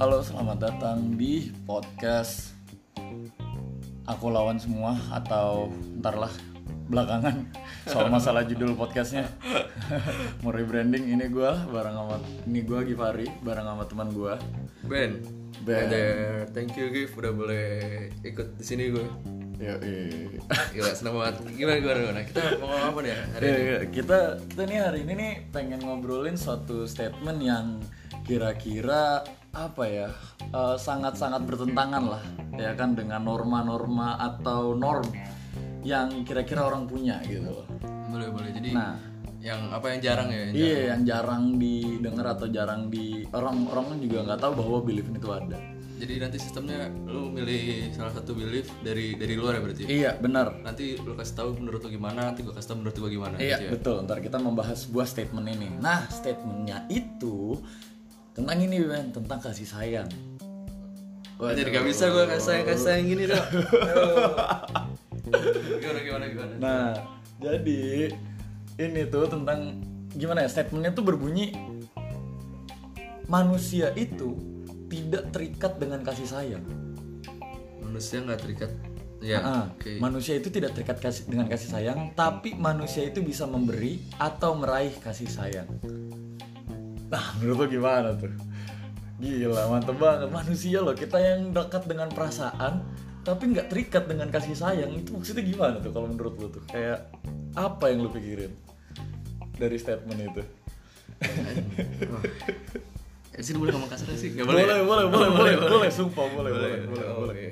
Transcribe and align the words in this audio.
Halo, 0.00 0.24
selamat 0.24 0.58
datang 0.58 1.14
di 1.14 1.52
podcast 1.68 2.56
Aku 4.08 4.32
Lawan 4.32 4.56
Semua 4.56 4.96
atau 5.12 5.68
ntarlah 6.00 6.32
belakangan 6.90 7.46
soal 7.86 8.10
masalah 8.10 8.42
judul 8.42 8.74
podcastnya 8.74 9.30
mau 10.42 10.50
rebranding 10.50 11.06
ini 11.06 11.30
gue 11.30 11.46
bareng 11.70 11.94
sama 11.94 12.18
ini 12.48 12.66
gue 12.66 12.80
Givari 12.82 13.30
bareng 13.46 13.62
sama 13.62 13.84
teman 13.86 14.08
gue 14.10 14.34
Ben, 14.90 15.22
Ben. 15.62 15.86
There. 15.86 16.50
thank 16.50 16.74
you 16.74 16.90
Gif 16.90 17.14
udah 17.14 17.30
boleh 17.30 17.68
ikut 18.26 18.58
di 18.58 18.64
sini 18.66 18.90
gue. 18.90 19.06
ya 19.60 19.76
iya. 19.84 20.40
Gila 20.72 20.92
seneng 20.96 21.20
banget. 21.20 21.34
Gimana 21.52 21.76
gimana 21.78 21.98
gimana? 22.00 22.20
Kita 22.24 22.40
mau 22.56 22.72
ngomong 22.72 22.84
apa 22.90 22.98
nih 23.04 23.12
hari 23.12 23.44
Ya, 23.44 23.52
ini? 23.52 23.60
ya, 23.68 23.78
kita 23.92 24.18
kita 24.48 24.62
nih 24.64 24.78
hari 24.80 24.98
ini 25.04 25.12
nih 25.14 25.32
pengen 25.52 25.80
ngobrolin 25.84 26.34
suatu 26.34 26.88
statement 26.88 27.38
yang 27.38 27.76
kira-kira 28.24 29.20
apa 29.50 29.82
ya 29.86 30.08
eh, 30.54 30.76
sangat-sangat 30.78 31.42
bertentangan 31.42 32.04
lah 32.06 32.22
ya 32.54 32.74
kan 32.78 32.94
dengan 32.94 33.26
norma-norma 33.26 34.14
atau 34.18 34.78
norm 34.78 35.06
yang 35.80 36.12
kira-kira 36.28 36.68
orang 36.68 36.84
punya 36.84 37.18
gitu. 37.24 37.64
Boleh 38.12 38.28
boleh. 38.28 38.52
Jadi 38.52 38.70
Nah. 38.76 39.00
yang 39.40 39.72
apa 39.72 39.96
yang 39.96 40.00
jarang 40.04 40.28
ya? 40.28 40.52
Yang 40.52 40.56
Iya 40.60 40.80
yang 40.92 41.02
jarang 41.08 41.44
didengar 41.56 42.26
atau 42.36 42.46
jarang 42.52 42.92
di 42.92 43.24
orang 43.32 43.64
orang 43.72 43.96
juga 43.96 44.28
nggak 44.28 44.40
tahu 44.44 44.52
bahwa 44.60 44.78
belief 44.84 45.08
itu 45.08 45.28
ada. 45.32 45.56
Jadi 46.00 46.16
nanti 46.16 46.36
sistemnya 46.40 46.88
lu 47.08 47.28
milih 47.32 47.92
salah 47.92 48.12
satu 48.12 48.32
belief 48.36 48.68
dari 48.84 49.16
dari 49.16 49.36
luar 49.36 49.56
ya 49.56 49.60
berarti. 49.64 49.82
Iya 49.88 50.10
benar. 50.20 50.60
Nanti 50.60 51.00
lu 51.00 51.16
kasih 51.16 51.36
tahu 51.36 51.48
menurut 51.60 51.80
lu 51.84 51.92
gimana, 51.92 52.28
nanti 52.28 52.44
gua 52.44 52.56
kasih 52.56 52.68
tahu 52.72 52.78
menurut 52.84 52.96
gua 53.00 53.10
gimana. 53.12 53.34
Iya 53.40 53.56
gitu 53.56 53.64
ya. 53.64 53.70
betul. 53.72 53.96
Ntar 54.04 54.18
kita 54.20 54.36
membahas 54.36 54.78
sebuah 54.84 55.06
statement 55.08 55.46
ini. 55.48 55.68
Nah 55.80 56.04
statementnya 56.12 56.84
itu 56.92 57.56
tentang 58.34 58.58
ini 58.62 58.76
Ben 58.86 59.10
tentang 59.10 59.38
kasih 59.42 59.66
sayang. 59.66 60.08
Wah, 61.40 61.56
jadi 61.56 61.72
gak 61.72 61.86
bisa 61.88 62.12
gua 62.12 62.28
kasih 62.28 62.44
sayang 62.44 62.64
kasih 62.68 62.84
sayang 62.84 63.06
gini 63.08 63.24
dong. 63.24 63.46
gimana 65.80 66.00
gimana 66.04 66.24
gimana? 66.28 66.52
Nah, 66.60 66.88
jadi 67.40 68.12
ini 68.76 69.02
tuh 69.08 69.24
tentang 69.24 69.80
gimana 70.12 70.44
ya 70.44 70.48
statementnya 70.52 70.92
tuh 70.92 71.06
berbunyi 71.06 71.54
manusia 73.30 73.94
itu 73.94 74.36
tidak 74.90 75.30
terikat 75.32 75.78
dengan 75.78 76.02
kasih 76.02 76.28
sayang. 76.28 76.64
Manusia 77.80 78.20
nggak 78.20 78.40
terikat. 78.42 78.70
Ya. 79.20 79.38
Ah, 79.44 79.64
Oke. 79.76 80.00
Manusia 80.00 80.40
itu 80.40 80.48
tidak 80.48 80.72
terikat 80.72 80.96
kasih, 80.96 81.28
dengan 81.28 81.46
kasih 81.46 81.68
sayang, 81.70 82.12
tapi 82.16 82.56
manusia 82.56 83.04
itu 83.04 83.20
bisa 83.20 83.44
memberi 83.44 84.00
atau 84.16 84.56
meraih 84.56 84.96
kasih 84.98 85.28
sayang. 85.28 85.68
Nah, 87.10 87.24
menurut 87.36 87.56
lo 87.56 87.66
gimana 87.68 88.08
tuh? 88.14 88.30
Gila, 89.18 89.68
mantep 89.68 89.96
banget. 89.96 90.30
Manusia 90.30 90.78
loh, 90.78 90.94
kita 90.94 91.18
yang 91.18 91.50
dekat 91.50 91.84
dengan 91.84 92.08
perasaan, 92.08 92.86
tapi 93.20 93.50
nggak 93.50 93.68
terikat 93.68 94.06
dengan 94.06 94.30
kasih 94.30 94.54
sayang. 94.54 94.94
Itu 94.94 95.12
maksudnya 95.12 95.42
gimana 95.42 95.76
tuh 95.76 95.90
kalau 95.90 96.06
menurut 96.06 96.34
lo 96.36 96.48
tuh? 96.48 96.62
Kayak 96.64 97.10
apa 97.52 97.90
yang 97.90 98.00
lo 98.00 98.08
pikirin 98.08 98.54
dari 99.54 99.76
statement 99.76 100.20
itu? 100.24 100.42
Wah. 102.08 102.24
Eh, 103.30 103.46
sini 103.46 103.62
boleh 103.62 103.70
ngomong 103.70 103.86
kasar 103.86 104.10
sih? 104.12 104.34
Gak 104.34 104.42
Boleh, 104.42 104.66
boleh. 104.66 104.82
boleh, 104.82 105.04
ya? 105.06 105.08
boleh, 105.08 105.28
Oh, 105.30 105.36
boleh, 105.38 105.54
boleh, 105.62 105.88
sumpah, 105.88 106.26
boleh, 106.28 106.50
boleh, 106.50 106.70
boleh, 106.82 107.06
boleh. 107.14 107.30
oke. 107.30 107.48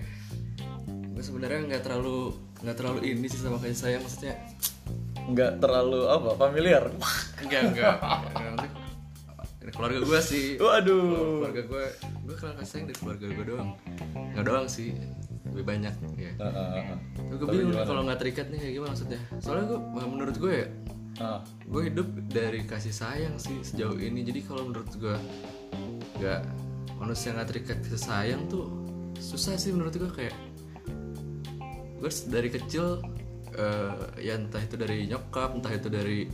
Gue 1.15 1.23
sebenarnya 1.23 1.61
nggak 1.65 1.83
terlalu 1.83 2.35
nggak 2.59 2.77
terlalu 2.77 3.01
ini 3.07 3.25
sih 3.25 3.39
sama 3.39 3.57
kasih 3.57 3.79
sayang 3.79 4.03
maksudnya 4.03 4.35
Nggak 5.25 5.63
terlalu 5.63 6.03
apa, 6.05 6.35
familiar. 6.35 6.83
enggak 7.39 7.63
enggak. 7.65 7.95
Nanti 8.35 8.67
keluarga 9.79 9.99
gue 10.03 10.21
sih 10.21 10.47
Waduh. 10.59 11.47
keluarga 11.47 11.63
gue 11.63 11.85
gue 12.27 12.35
kenal 12.35 12.55
kasih 12.59 12.71
sayang 12.75 12.87
dari 12.91 12.99
keluarga 12.99 13.27
gue 13.31 13.45
doang 13.47 13.71
nggak 14.35 14.45
doang 14.45 14.67
sih 14.67 14.91
lebih 15.55 15.65
banyak 15.65 15.95
ya 16.19 16.33
ah, 16.43 16.51
ah, 16.51 16.95
ah. 16.95 16.99
gue 17.31 17.47
bingung 17.47 17.79
kalau 17.79 18.03
nggak 18.03 18.19
terikat 18.19 18.47
nih 18.51 18.59
kayak 18.59 18.75
gimana 18.75 18.91
maksudnya 18.93 19.21
soalnya 19.39 19.65
gue 19.71 19.79
menurut 20.05 20.37
gue 20.37 20.55
ya 20.67 20.69
Ah. 21.19 21.43
gue 21.67 21.91
hidup 21.91 22.07
dari 22.31 22.63
kasih 22.63 22.95
sayang 22.95 23.43
sih 23.43 23.59
sejauh 23.59 23.99
ini 23.99 24.23
jadi 24.23 24.39
kalau 24.47 24.71
menurut 24.71 24.87
gue 24.95 25.19
nggak 26.23 26.43
manusia 26.95 27.35
nggak 27.35 27.49
terikat 27.51 27.83
kasih 27.83 27.99
sayang 27.99 28.47
tuh 28.47 28.71
susah 29.19 29.59
sih 29.59 29.75
menurut 29.75 29.99
gue 29.99 30.07
kayak 30.15 30.35
gue 31.99 32.11
dari 32.31 32.55
kecil 32.55 33.03
eh, 33.51 33.99
ya 34.23 34.39
entah 34.39 34.63
itu 34.63 34.79
dari 34.79 35.11
nyokap 35.11 35.59
entah 35.59 35.75
itu 35.75 35.91
dari 35.91 36.31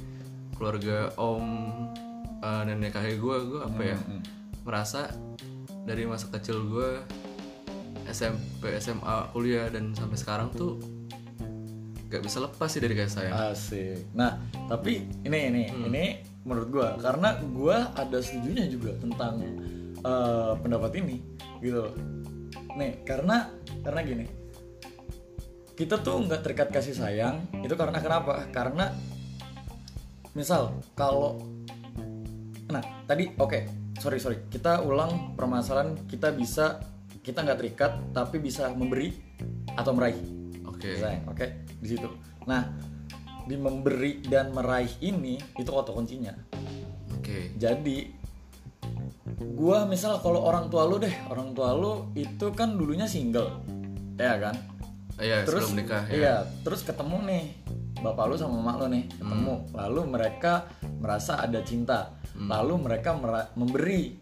keluarga 0.53 1.09
om 1.16 1.49
eh, 2.44 2.60
nenek 2.69 2.93
kakek 2.93 3.16
gue 3.16 3.37
gue 3.49 3.60
apa 3.65 3.82
ya 3.82 3.99
merasa 4.69 5.09
dari 5.88 6.05
masa 6.05 6.28
kecil 6.28 6.69
gue 6.69 7.00
SMP 8.09 8.69
SMA 8.77 9.32
kuliah 9.32 9.72
dan 9.72 9.97
sampai 9.97 10.16
sekarang 10.21 10.53
tuh 10.53 10.77
gak 12.15 12.22
bisa 12.22 12.38
lepas 12.47 12.71
sih 12.71 12.78
dari 12.78 12.94
kasih 12.94 13.15
sayang 13.19 13.34
Asik. 13.50 13.99
Nah, 14.15 14.38
tapi 14.71 15.03
ini 15.27 15.38
ini 15.50 15.62
ini 15.72 16.04
menurut 16.47 16.69
gua 16.71 16.88
karena 17.03 17.43
gua 17.50 17.91
ada 17.99 18.22
setujunya 18.22 18.71
juga 18.71 18.94
tentang 19.03 19.43
eh, 19.99 20.53
pendapat 20.62 20.94
ini 21.03 21.19
gitu 21.59 21.91
loh. 21.91 21.94
Nih, 22.78 23.03
karena 23.03 23.50
karena 23.83 24.00
gini. 24.06 24.27
Kita 25.75 25.99
tuh 25.99 26.22
nggak 26.22 26.47
terikat 26.47 26.69
kasih 26.71 26.94
sayang 26.94 27.50
itu 27.59 27.75
karena 27.75 27.99
kenapa? 27.99 28.47
Karena 28.54 28.94
misal 30.38 30.71
kalau 30.94 31.43
nah 32.74 32.82
tadi 33.06 33.30
oke 33.38 33.84
sorry 33.98 34.18
sorry. 34.18 34.38
Kita 34.50 34.82
ulang 34.82 35.38
permasalahan 35.38 35.94
kita 36.10 36.34
bisa 36.34 36.82
kita 37.22 37.46
nggak 37.46 37.58
terikat 37.62 37.92
tapi 38.10 38.42
bisa 38.42 38.68
memberi 38.74 39.14
atau 39.78 39.94
meraih. 39.94 40.18
Oke. 40.66 40.98
Sayang 40.98 41.30
oke 41.30 41.46
di 41.78 41.88
situ. 41.88 42.08
Nah 42.50 42.74
di 43.44 43.56
memberi 43.60 44.24
dan 44.24 44.50
meraih 44.50 44.90
ini 45.04 45.38
itu 45.56 45.70
kata 45.70 45.94
kuncinya. 45.94 46.34
Oke. 47.14 47.54
Jadi 47.56 48.24
gua 49.56 49.88
misal 49.88 50.20
kalau 50.20 50.44
orang 50.44 50.68
tua 50.68 50.84
lu 50.84 51.00
deh 51.00 51.12
orang 51.32 51.56
tua 51.56 51.72
lu 51.72 52.12
itu 52.12 52.52
kan 52.52 52.76
dulunya 52.76 53.08
single 53.08 53.62
ya 54.18 54.36
kan? 54.36 54.56
Iya 55.14 55.46
terus 55.46 55.70
sebelum 55.70 55.78
nikah 55.78 56.02
ya. 56.10 56.14
iya 56.14 56.34
terus 56.66 56.82
ketemu 56.82 57.22
nih 57.22 57.44
bapak 58.02 58.24
lu 58.28 58.34
sama 58.34 58.58
emak 58.58 58.76
lu 58.82 58.86
nih 58.91 59.04
ketemu. 59.14 59.54
Hmm. 59.54 59.72
lalu 59.78 60.00
mereka 60.10 60.52
merasa 61.04 61.37
ada 61.37 61.60
cinta. 61.60 62.16
Lalu 62.34 62.88
mereka 62.88 63.12
mera- 63.12 63.53
memberi 63.53 64.16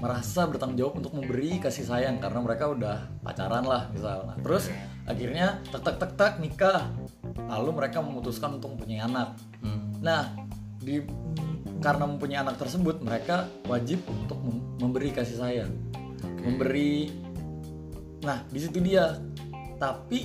merasa 0.00 0.44
bertanggung 0.44 0.76
jawab 0.76 0.94
untuk 1.00 1.12
memberi 1.16 1.56
kasih 1.60 1.88
sayang 1.88 2.20
karena 2.20 2.40
mereka 2.40 2.72
udah 2.72 2.96
pacaran 3.20 3.64
lah 3.64 3.88
misal. 3.92 4.24
Nah, 4.24 4.36
terus 4.40 4.72
akhirnya 5.04 5.60
tek 5.68 5.84
tek 5.84 5.96
tek 6.00 6.12
tek 6.16 6.32
nikah. 6.40 6.88
Lalu 7.48 7.70
mereka 7.84 8.00
memutuskan 8.00 8.56
untuk 8.56 8.76
mempunyai 8.76 9.04
anak. 9.04 9.36
Hmm. 9.60 9.92
nah 10.00 10.32
di 10.80 11.02
karena 11.80 12.04
mempunyai 12.08 12.40
anak 12.44 12.60
tersebut 12.60 13.00
mereka 13.00 13.48
wajib 13.68 14.04
untuk 14.08 14.40
mem- 14.40 14.64
memberi 14.80 15.12
kasih 15.12 15.36
sayang. 15.36 15.72
Oke. 16.24 16.40
memberi 16.44 17.12
nah 18.24 18.40
di 18.48 18.58
situ 18.60 18.80
dia. 18.80 19.16
Tapi 19.76 20.24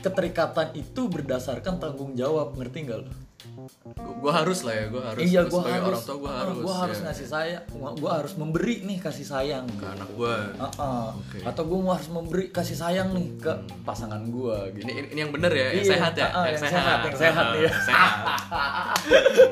keterikatan 0.00 0.72
itu 0.78 1.10
berdasarkan 1.10 1.76
tanggung 1.76 2.16
jawab 2.16 2.56
ngerti 2.56 2.88
nggak 2.88 2.98
lo 3.04 3.27
Gu- 3.38 4.18
gua 4.18 4.42
harus 4.42 4.66
lah 4.66 4.74
ya 4.74 4.84
gua 4.90 5.14
harus 5.14 5.22
iya 5.22 5.46
sebagai 5.46 5.70
harus. 5.70 5.86
orang 5.86 6.02
tua 6.02 6.16
gua 6.18 6.26
ah, 6.26 6.38
harus 6.42 6.56
gua 6.58 6.74
harus 6.82 6.98
ya, 6.98 7.04
ngasih 7.06 7.26
sayang 7.30 7.62
gua 7.70 8.10
harus 8.18 8.34
memberi 8.34 8.76
nih 8.82 8.98
kasih 8.98 9.22
sayang. 9.22 9.64
Ke 9.78 9.86
anak 9.94 10.10
gua. 10.18 10.34
Ah, 10.58 10.66
ah. 10.82 11.06
Oke. 11.14 11.38
atau 11.46 11.62
mau 11.70 11.94
harus 11.94 12.10
memberi 12.10 12.50
kasih 12.50 12.74
sayang 12.74 13.14
nih 13.14 13.38
ke 13.38 13.52
pasangan 13.86 14.18
gua 14.26 14.66
gitu. 14.74 14.90
Ini, 14.90 15.14
ini, 15.14 15.18
yang 15.22 15.30
bener 15.30 15.54
ya 15.54 15.70
yang 15.70 15.86
Iya, 15.86 15.92
sehat 15.94 16.12
ya? 16.18 16.26
Ah, 16.34 16.44
yang 16.50 16.58
sehat, 16.58 16.98
yang 17.06 17.14
sehat, 17.14 17.46
sehat. 17.86 18.14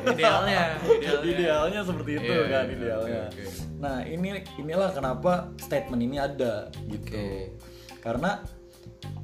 idealnya 0.19 0.61
idealnya. 0.83 1.23
Idealnya 1.23 1.81
seperti 1.87 2.11
itu 2.19 2.33
Iya, 2.35 2.43
kan 2.51 2.65
iya, 2.67 2.75
idealnya. 2.75 3.23
oke, 3.31 3.43
oke. 3.47 3.63
nah 3.79 3.97
ini 4.03 4.29
inilah 4.59 4.91
kenapa 4.91 5.33
statement 5.63 6.03
ini 6.03 6.17
ada 6.19 6.75
gitu. 6.91 7.07
Oke. 7.15 7.55
karena 8.03 8.39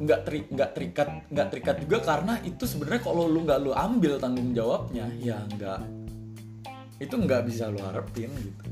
nggak 0.03 0.21
teri, 0.27 0.39
nggak 0.51 0.71
terikat 0.75 1.09
nggak 1.31 1.49
terikat 1.53 1.77
juga 1.83 1.99
karena 2.03 2.35
itu 2.43 2.65
sebenarnya 2.67 3.03
kalau 3.07 3.25
lu 3.31 3.47
nggak 3.47 3.59
lu 3.63 3.71
ambil 3.73 4.19
tanggung 4.19 4.51
jawabnya 4.51 5.07
ya 5.19 5.39
nggak 5.57 5.81
itu 6.99 7.15
nggak 7.15 7.43
bisa 7.47 7.71
lu 7.71 7.79
harapin 7.83 8.31
gitu. 8.31 8.65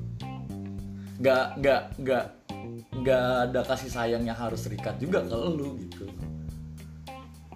Nggak 1.21 1.45
nggak 1.61 1.83
nggak 2.01 2.25
nggak 2.91 3.25
ada 3.51 3.61
kasih 3.67 3.91
sayang 3.91 4.23
yang 4.27 4.39
harus 4.39 4.67
terikat 4.67 4.99
juga 4.99 5.23
ke 5.23 5.35
lu 5.35 5.79
gitu. 5.89 6.07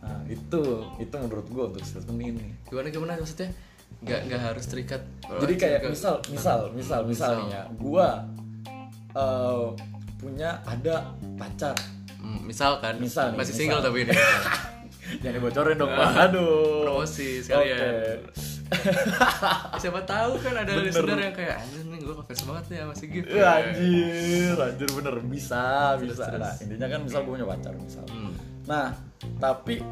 Nah 0.02 0.20
itu 0.28 0.62
itu 1.00 1.14
menurut 1.14 1.46
gua 1.50 1.64
untuk 1.70 1.82
statement 1.82 2.20
ini. 2.20 2.48
Gimana 2.68 2.88
gimana 2.90 3.12
maksudnya? 3.18 3.50
Nggak 4.04 4.20
nggak 4.28 4.42
harus 4.52 4.64
terikat. 4.68 5.02
Jadi 5.24 5.54
kayak 5.56 5.78
Nggak- 5.82 5.94
misal 5.94 6.14
misal 6.28 6.58
misal 6.74 7.00
misal 7.06 7.32
nih 7.40 7.48
ya 7.54 7.62
gua 7.78 8.08
eh, 9.14 9.66
punya 10.18 10.58
ada 10.66 11.14
pacar 11.36 11.76
Hmm, 12.24 12.40
misal 12.42 12.80
kan 12.80 12.96
nih, 12.96 13.04
masih 13.04 13.36
misal. 13.36 13.52
single 13.52 13.80
tapi 13.84 14.08
ini 14.08 14.14
jangan 15.20 15.34
dibocorin 15.36 15.76
dong 15.76 15.92
pak 15.92 16.08
aduh 16.16 16.88
promosi 16.88 17.44
sekalian 17.44 18.24
siapa 19.82 20.00
tahu 20.02 20.40
kan 20.40 20.54
ada 20.56 20.72
listener 20.80 21.18
yang 21.20 21.34
kayak 21.36 21.60
anjir 21.60 21.84
nih 21.84 22.00
gue 22.00 22.14
ngefans 22.16 22.42
banget 22.48 22.64
nih 22.72 22.78
sama 22.80 22.94
si 22.96 23.06
Gif 23.06 23.24
Ya, 23.28 23.50
anjir, 23.60 24.56
anjir 24.56 24.88
bener 24.88 25.16
bisa, 25.20 25.64
bisa. 26.00 26.24
Nah, 26.32 26.54
intinya 26.58 26.88
kan 26.88 27.00
misal 27.04 27.20
gue 27.22 27.32
punya 27.36 27.46
pacar 27.46 27.74
misal. 27.76 28.04
Hmm. 28.08 28.32
Nah, 28.64 28.96
tapi 29.36 29.84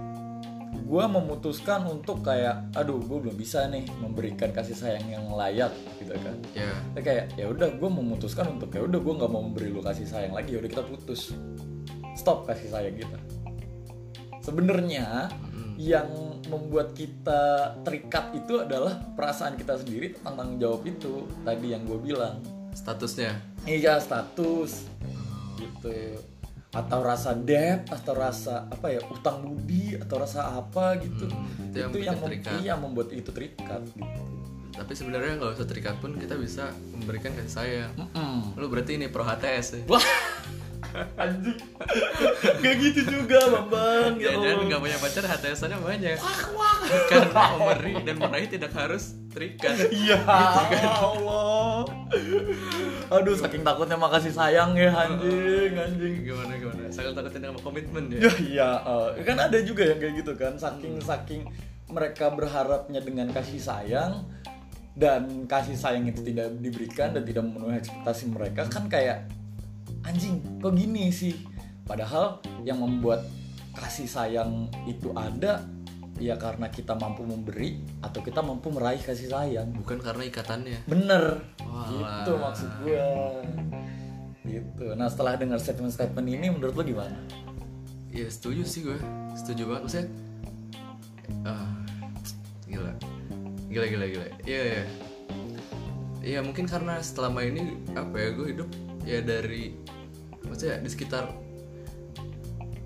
gue 0.73 1.05
memutuskan 1.05 1.85
untuk 1.85 2.25
kayak, 2.25 2.73
aduh, 2.75 2.97
gue 3.01 3.19
belum 3.29 3.37
bisa 3.37 3.69
nih 3.69 3.85
memberikan 4.01 4.51
kasih 4.51 4.75
sayang 4.75 5.05
yang 5.09 5.25
layak, 5.31 5.71
gitu 6.01 6.17
kan. 6.17 6.37
ya 6.57 6.73
Ya 6.97 7.01
kayak, 7.01 7.25
ya 7.37 7.47
udah, 7.49 7.69
gue 7.77 7.91
memutuskan 7.93 8.57
untuk 8.57 8.73
ya 8.73 8.83
udah, 8.83 8.99
gue 8.99 9.15
nggak 9.21 9.31
mau 9.31 9.45
memberi 9.45 9.69
lu 9.69 9.85
kasih 9.85 10.09
sayang 10.09 10.33
lagi. 10.33 10.57
Ya 10.57 10.65
udah 10.65 10.71
kita 10.73 10.85
putus, 10.85 11.37
stop 12.15 12.45
kasih 12.47 12.69
sayang 12.69 12.97
kita. 12.97 13.19
Sebenarnya 14.43 15.31
yang 15.79 16.09
membuat 16.51 16.93
kita 16.93 17.75
terikat 17.83 18.35
itu 18.37 18.61
adalah 18.61 18.99
perasaan 19.17 19.57
kita 19.57 19.79
sendiri 19.81 20.13
tentang 20.15 20.35
tanggung 20.37 20.59
jawab 20.61 20.83
itu 20.85 21.27
tadi 21.43 21.73
yang 21.73 21.83
gue 21.87 21.99
bilang. 21.99 22.39
statusnya? 22.73 23.37
Iya 23.69 24.01
status. 24.01 24.89
Gitu. 25.61 26.17
Atau 26.73 27.05
rasa 27.05 27.37
debt 27.37 27.85
atau 27.93 28.17
rasa 28.17 28.65
apa 28.73 28.89
ya 28.89 29.01
utang 29.13 29.45
budi 29.45 29.93
atau 30.01 30.17
rasa 30.17 30.57
apa 30.57 30.97
gitu. 30.99 31.29
Hmm, 31.29 31.69
itu 31.69 31.77
yang 31.77 31.91
itu 31.93 31.99
yang, 32.01 32.17
mem- 32.17 32.27
terikat. 32.33 32.53
iya, 32.65 32.75
membuat 32.81 33.09
itu 33.13 33.29
terikat 33.29 33.83
gitu. 33.93 34.21
Tapi 34.73 34.93
sebenarnya 34.97 35.37
nggak 35.37 35.53
usah 35.61 35.69
terikat 35.69 36.01
pun 36.01 36.17
kita 36.17 36.33
bisa 36.41 36.73
memberikan 36.97 37.37
kasih 37.37 37.53
sayang. 37.53 37.93
Mm-mm. 37.93 38.57
lu 38.57 38.73
berarti 38.73 38.97
ini 38.97 39.13
pro 39.13 39.21
HTS 39.21 39.67
ya? 39.77 39.81
Wah 39.85 40.07
anjing. 41.17 41.59
Kayak 42.63 42.77
gitu 42.85 43.01
juga 43.09 43.39
bambang. 43.49 44.21
Ya 44.21 44.37
Jangan 44.37 44.65
nggak 44.69 44.81
punya 44.81 44.99
pacar 45.01 45.25
HTS-nya 45.27 45.79
banyak. 45.81 46.19
Karena 47.09 47.43
memberi 47.57 47.95
dan 48.05 48.17
meraih 48.21 48.49
tidak 48.49 48.73
harus 48.77 49.17
terikat. 49.33 49.77
Iya. 49.93 50.19
Allah. 50.25 51.89
Aduh 53.13 53.37
saking 53.37 53.65
takutnya 53.65 53.97
makasih 53.97 54.33
sayang 54.33 54.77
ya 54.77 54.93
anjing 54.93 55.73
anjing. 55.77 56.15
Gimana 56.25 56.53
gimana? 56.57 56.81
Sangat 56.93 57.17
takutin 57.17 57.45
sama 57.45 57.61
komitmen 57.61 58.13
ya? 58.13 58.29
Ya, 58.29 58.33
iya, 58.41 58.71
eh, 59.17 59.25
kan 59.25 59.37
ada 59.37 59.59
juga 59.65 59.85
yang 59.89 59.99
kayak 60.01 60.15
gitu 60.25 60.33
kan, 60.37 60.57
saking 60.57 61.01
saking 61.01 61.49
mereka 61.93 62.33
berharapnya 62.33 63.05
dengan 63.05 63.29
kasih 63.33 63.61
sayang 63.61 64.25
dan 64.93 65.49
kasih 65.49 65.77
sayang 65.77 66.05
itu 66.09 66.21
tidak 66.21 66.53
diberikan 66.61 67.17
dan 67.17 67.25
tidak 67.25 67.45
memenuhi 67.49 67.81
ekspektasi 67.81 68.29
mereka 68.29 68.69
kan 68.69 68.89
kayak 68.89 69.29
anjing 70.05 70.41
kok 70.61 70.73
gini 70.75 71.11
sih. 71.15 71.35
Padahal 71.83 72.39
yang 72.63 72.79
membuat 72.79 73.27
kasih 73.75 74.07
sayang 74.07 74.71
itu 74.85 75.11
ada 75.17 75.65
ya 76.21 76.39
karena 76.39 76.69
kita 76.69 76.95
mampu 76.95 77.25
memberi 77.27 77.83
atau 78.05 78.21
kita 78.23 78.45
mampu 78.45 78.71
meraih 78.71 79.01
kasih 79.01 79.33
sayang. 79.33 79.75
bukan 79.75 79.99
karena 79.99 80.29
ikatannya 80.29 80.85
Bener, 80.87 81.41
Walah. 81.65 82.23
gitu 82.23 82.33
maksud 82.39 82.71
gua. 82.85 83.09
Gitu. 84.45 84.87
Nah 84.95 85.09
setelah 85.09 85.35
dengar 85.41 85.59
statement-statement 85.59 86.29
ini 86.29 86.53
menurut 86.53 86.77
lo 86.77 86.85
gimana? 86.85 87.17
ya 88.13 88.29
setuju 88.29 88.63
sih 88.69 88.85
gue 88.85 89.01
setuju 89.33 89.73
banget 89.73 89.83
maksudnya 89.89 90.09
ah, 91.49 91.73
gila 92.69 92.93
gila 93.73 93.87
gila 93.89 94.07
gila 94.07 94.27
iya 94.45 94.63
iya 94.63 94.85
Iya 96.23 96.39
mungkin 96.39 96.71
karena 96.71 97.03
selama 97.03 97.43
ini 97.43 97.83
apa 97.99 98.15
ya 98.15 98.31
gue 98.31 98.47
hidup 98.55 98.71
ya 99.03 99.19
dari 99.21 99.75
maksudnya 100.43 100.79
di 100.79 100.89
sekitar 100.89 101.25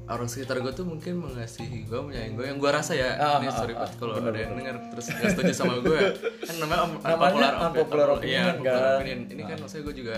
orang 0.07 0.31
sekitar 0.31 0.63
gue 0.63 0.71
tuh 0.71 0.87
mungkin 0.87 1.19
mengasihi 1.19 1.83
gue 1.83 1.99
menyayangi 1.99 2.33
gue 2.33 2.47
yang 2.47 2.59
gue 2.59 2.71
rasa 2.71 2.95
ya. 2.95 3.19
Ah, 3.19 3.43
ini 3.43 3.51
ah, 3.51 3.53
sorry 3.53 3.75
ah, 3.75 3.83
banget 3.83 3.93
kalau 3.99 4.13
ada 4.15 4.39
yang 4.39 4.55
dengar 4.55 4.75
terus 4.89 5.07
nggak 5.11 5.31
setuju 5.35 5.53
sama 5.53 5.75
gue 5.81 6.01
kan 6.47 6.55
namanya 6.57 6.81
un- 6.85 7.03
Namanya 7.03 7.49
unpopular 7.67 8.09
opinion. 8.15 8.45
opinion, 8.47 8.55
Iya, 8.57 8.71
kan. 8.71 8.95
opinion. 8.97 9.21
ini 9.27 9.43
kan 9.43 9.57
maksudnya 9.59 9.83
gue 9.83 9.95
juga 9.97 10.15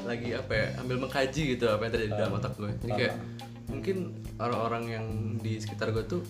lagi 0.00 0.28
apa 0.32 0.52
ya 0.52 0.66
ambil 0.78 0.96
mengkaji 0.98 1.42
gitu 1.54 1.64
apa 1.68 1.82
yang 1.84 1.92
terjadi 1.92 2.12
dalam 2.16 2.32
otak 2.34 2.52
gue 2.56 2.70
jadi 2.82 2.92
kayak 2.96 3.14
mungkin 3.68 3.96
orang-orang 4.36 4.82
yang 4.88 5.06
di 5.38 5.52
sekitar 5.56 5.94
gue 5.94 6.02
tuh 6.02 6.22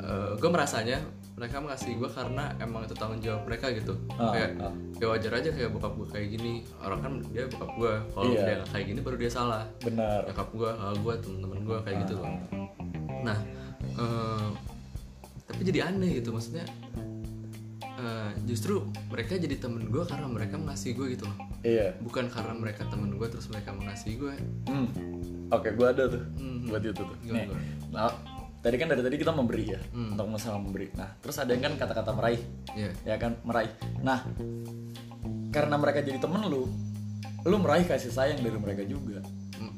eh, 0.00 0.30
gue 0.34 0.48
merasanya 0.48 1.04
mereka 1.34 1.56
mengasihi 1.58 1.94
gue 1.94 2.06
karena 2.06 2.52
emang 2.56 2.84
itu 2.84 2.92
tanggung 2.92 3.18
jawab 3.18 3.42
mereka 3.44 3.70
gitu 3.70 3.94
Ah, 4.12 4.30
kayak 4.30 4.50
ah. 4.58 4.74
ya 4.96 5.06
wajar 5.08 5.32
aja 5.34 5.50
kayak 5.50 5.70
bokap 5.70 5.92
gue 5.94 6.08
kayak 6.08 6.26
gini 6.30 6.52
orang 6.78 7.00
kan 7.00 7.12
dia 7.28 7.44
bokap 7.46 7.70
gue 7.74 7.92
kalau 8.10 8.24
Iya. 8.28 8.42
dia 8.44 8.56
kayak 8.66 8.86
gini 8.86 9.00
baru 9.00 9.16
dia 9.16 9.30
salah 9.30 9.62
Benar. 9.80 10.26
nyokap 10.26 10.48
gue 10.50 10.70
kakak 10.70 10.96
gue 10.98 11.14
temen-temen 11.18 11.58
gue 11.62 11.78
kayak 11.80 11.96
gitu 12.04 12.14
loh 12.16 12.28
nah 13.20 13.38
eh, 13.80 14.48
tapi 15.44 15.60
jadi 15.64 15.80
aneh 15.86 16.10
gitu 16.16 16.30
maksudnya 16.30 16.64
eh, 17.96 18.30
justru 18.44 18.80
mereka 19.06 19.36
jadi 19.36 19.56
temen 19.56 19.86
gue 19.86 20.02
karena 20.04 20.26
mereka 20.26 20.54
mengasihi 20.54 20.92
gue 20.92 21.14
gitu 21.14 21.24
loh 21.24 21.36
Iya. 21.60 21.92
bukan 22.00 22.28
karena 22.28 22.52
mereka 22.54 22.84
temen 22.86 23.12
gue 23.12 23.28
terus 23.28 23.48
mereka 23.48 23.70
mengasihi 23.70 24.16
gue 24.16 24.34
Hmm. 24.66 24.88
Oke, 25.50 25.74
gua 25.74 25.90
ada 25.90 26.06
tuh. 26.06 26.22
Hmm. 26.38 26.62
Buat 26.62 26.78
itu 26.84 26.94
tuh. 26.94 27.10
Gimana, 27.20 27.42
Nih. 27.42 27.74
gimana? 27.90 28.10
Nah, 28.60 28.68
tadi 28.68 28.76
kan 28.76 28.86
dari 28.86 29.00
tadi 29.00 29.16
kita 29.16 29.32
memberi 29.32 29.64
ya, 29.66 29.80
Hmm. 29.88 30.12
untuk 30.12 30.28
masalah 30.30 30.60
memberi. 30.60 30.92
Nah, 30.92 31.16
terus 31.16 31.40
ada 31.40 31.48
yang 31.48 31.64
kan 31.64 31.80
kata-kata 31.80 32.12
meraih, 32.12 32.44
ya 32.70 32.92
ya 33.04 33.16
kan 33.16 33.40
meraih. 33.40 33.72
Nah, 33.98 34.20
karena 35.50 35.74
mereka 35.74 36.00
jadi 36.00 36.20
temen 36.20 36.44
lu, 36.44 36.68
lu 37.42 37.56
meraih 37.56 37.84
kasih 37.84 38.12
sayang 38.12 38.38
dari 38.38 38.54
mereka 38.54 38.84
juga. 38.84 39.24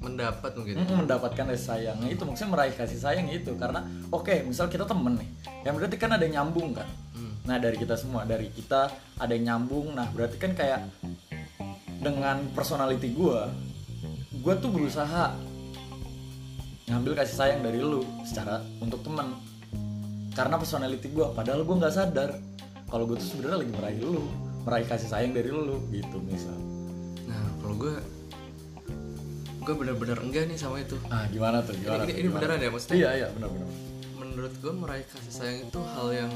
Mendapat 0.02 0.50
mungkin 0.52 0.74
Mm, 0.76 1.06
mendapatkan 1.06 1.46
kasih 1.48 1.62
sayangnya 1.64 2.08
itu 2.08 2.22
maksudnya 2.22 2.50
meraih 2.52 2.74
kasih 2.74 2.98
sayang 2.98 3.26
itu 3.28 3.54
karena 3.54 3.82
oke 4.10 4.34
misal 4.42 4.66
kita 4.66 4.82
temen 4.82 5.14
nih 5.14 5.30
yang 5.62 5.78
berarti 5.78 5.94
kan 5.94 6.10
ada 6.10 6.22
yang 6.22 6.42
nyambung 6.42 6.74
kan 6.74 6.86
Hmm. 7.14 7.38
nah 7.44 7.54
dari 7.54 7.78
kita 7.78 7.94
semua 7.94 8.22
dari 8.22 8.50
kita 8.50 8.90
ada 9.16 9.30
yang 9.30 9.62
nyambung 9.62 9.94
nah 9.94 10.06
berarti 10.08 10.38
kan 10.38 10.52
kayak 10.52 10.90
dengan 11.98 12.50
personality 12.50 13.10
gue 13.10 13.38
gue 14.36 14.54
tuh 14.56 14.70
berusaha 14.70 15.34
ngambil 16.90 17.12
kasih 17.18 17.36
sayang 17.36 17.60
dari 17.62 17.78
lu 17.78 18.02
secara 18.26 18.62
untuk 18.82 19.02
temen. 19.06 19.38
Karena 20.32 20.56
personality 20.56 21.12
gue 21.12 21.26
padahal 21.36 21.62
gue 21.62 21.76
nggak 21.76 21.94
sadar 21.94 22.30
kalau 22.88 23.04
gue 23.04 23.16
tuh 23.20 23.28
sebenarnya 23.36 23.58
lagi 23.64 23.72
meraih 23.72 24.00
lu 24.00 24.22
meraih 24.64 24.86
kasih 24.88 25.08
sayang 25.10 25.32
dari 25.36 25.50
lu 25.52 25.78
gitu 25.92 26.18
misal. 26.24 26.56
Nah 27.28 27.44
kalau 27.60 27.76
gue 27.76 27.94
gue 29.62 29.74
bener-bener 29.78 30.18
enggak 30.18 30.50
nih 30.50 30.58
sama 30.58 30.82
itu. 30.82 30.98
Ah 31.06 31.28
gimana 31.30 31.62
tuh? 31.62 31.76
Ini, 31.76 31.86
gimana 31.86 32.02
ini, 32.02 32.10
tuh, 32.10 32.16
ini 32.18 32.26
gimana? 32.26 32.36
beneran 32.40 32.58
ya 32.58 32.68
maksudnya? 32.72 32.96
Iya 32.98 33.10
iya 33.14 33.28
benar 33.30 33.50
menurut 34.32 34.58
gue 34.64 34.72
meraih 34.72 35.04
kasih 35.12 35.28
sayang 35.28 35.58
itu 35.68 35.80
hal 35.92 36.08
yang 36.08 36.32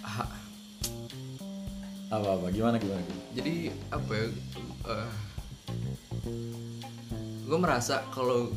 ha- 0.00 0.32
apa 2.08 2.28
apa 2.40 2.46
gimana 2.56 2.80
gimana, 2.80 3.04
gimana? 3.04 3.22
jadi 3.36 3.54
apa 3.92 4.12
ya 4.16 4.26
gue 7.48 7.56
merasa 7.58 8.04
kalau 8.12 8.52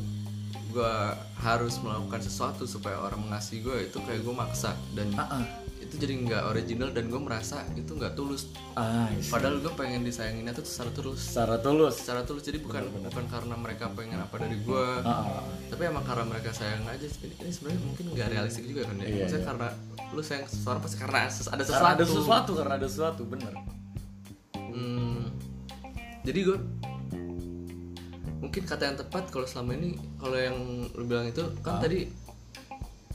gue 0.72 0.94
harus 1.40 1.76
melakukan 1.80 2.20
sesuatu 2.20 2.64
supaya 2.64 2.96
orang 3.00 3.20
mengasihi 3.24 3.64
gue 3.64 3.76
itu 3.88 3.98
kayak 4.04 4.20
gue 4.20 4.34
maksa. 4.36 4.76
Dan 4.92 5.12
Ah, 5.16 5.40
ah. 5.40 5.44
itu 5.80 6.00
jadi 6.00 6.14
nggak 6.24 6.42
original 6.48 6.88
dan 6.92 7.12
gue 7.12 7.20
merasa 7.20 7.60
itu 7.76 7.92
nggak 7.92 8.16
tulus. 8.16 8.48
Ah, 8.72 9.08
isi. 9.12 9.28
padahal 9.28 9.60
gue 9.60 9.72
pengen 9.76 10.00
disayanginnya 10.04 10.56
tuh 10.56 10.64
secara 10.64 10.90
tulus. 10.92 11.20
Secara 11.20 11.56
tulus. 11.60 11.94
Secara 12.00 12.20
tulus. 12.24 12.42
Jadi 12.44 12.64
bukan 12.64 12.88
bukan 12.88 13.24
karena 13.28 13.54
mereka 13.56 13.92
pengen 13.92 14.20
apa 14.20 14.36
dari 14.40 14.56
gue 14.60 14.84
Ah, 15.04 15.40
ah. 15.40 15.44
tapi 15.68 15.82
emang 15.88 16.04
karena 16.04 16.24
mereka 16.28 16.52
sayang 16.52 16.84
aja. 16.88 17.04
Ini, 17.04 17.34
ini 17.36 17.50
sebenarnya 17.52 17.80
mungkin 17.84 18.04
nggak 18.16 18.28
realistik 18.32 18.64
juga 18.64 18.88
kan 18.88 18.96
ya. 18.96 19.04
Iya, 19.04 19.16
maksudnya 19.24 19.40
iya. 19.40 19.48
karena 19.48 19.68
lu 20.12 20.20
sayang 20.24 20.46
seseorang 20.48 20.80
pasti 20.84 20.96
karena 21.00 21.18
ada 21.24 21.32
sesuatu 21.32 21.72
karena 21.72 21.92
ada 21.96 22.04
sesuatu. 22.08 22.50
karena 22.56 22.74
ada 22.80 22.88
sesuatu 22.88 23.22
bener. 23.28 23.52
Hmm, 24.72 25.28
jadi 26.24 26.38
gue 26.48 26.58
mungkin 28.52 28.68
kata 28.68 28.84
yang 28.84 28.98
tepat 29.00 29.32
kalau 29.32 29.48
selama 29.48 29.72
ini 29.72 29.90
kalau 30.20 30.36
yang 30.36 30.52
lu 30.92 31.08
bilang 31.08 31.24
itu 31.24 31.40
kan 31.64 31.80
tadi 31.80 32.04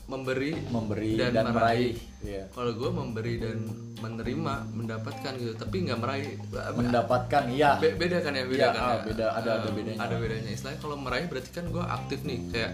memberi 0.05 0.49
memberi 0.65 1.13
Dan 1.13 1.29
dan, 1.29 1.45
meraih. 1.47 1.93
meraih 1.93 1.95
Iya. 2.25 2.43
kalau 2.49 2.73
gue 2.73 2.89
memberi 2.89 3.33
dan 3.37 3.57
menerima 3.97 4.53
mendapatkan 4.73 5.31
gitu 5.35 5.53
tapi 5.53 5.85
nggak 5.85 5.99
meraih. 5.99 6.41
Mendapatkan 6.73 7.43
iya. 7.49 7.77
Be- 7.77 7.93
beda 7.93 8.17
kan 8.19 8.33
ya? 8.33 8.43
Beda 8.43 8.57
Iya, 8.57 8.67
kan 8.67 8.81
ah, 8.81 8.89
ya? 8.89 9.01
beda, 9.03 9.25
ada- 9.29 9.55
ada 9.55 9.69
Eh, 9.69 9.73
bedanya. 9.75 9.99
ada 10.01 10.15
bedanya. 10.17 10.49
Istilahnya 10.49 10.79
kalau 10.79 10.97
meraih 10.97 11.27
berarti 11.27 11.49
kan 11.51 11.65
gue 11.67 11.83
aktif 11.85 12.19
nih 12.23 12.39
kayak 12.49 12.71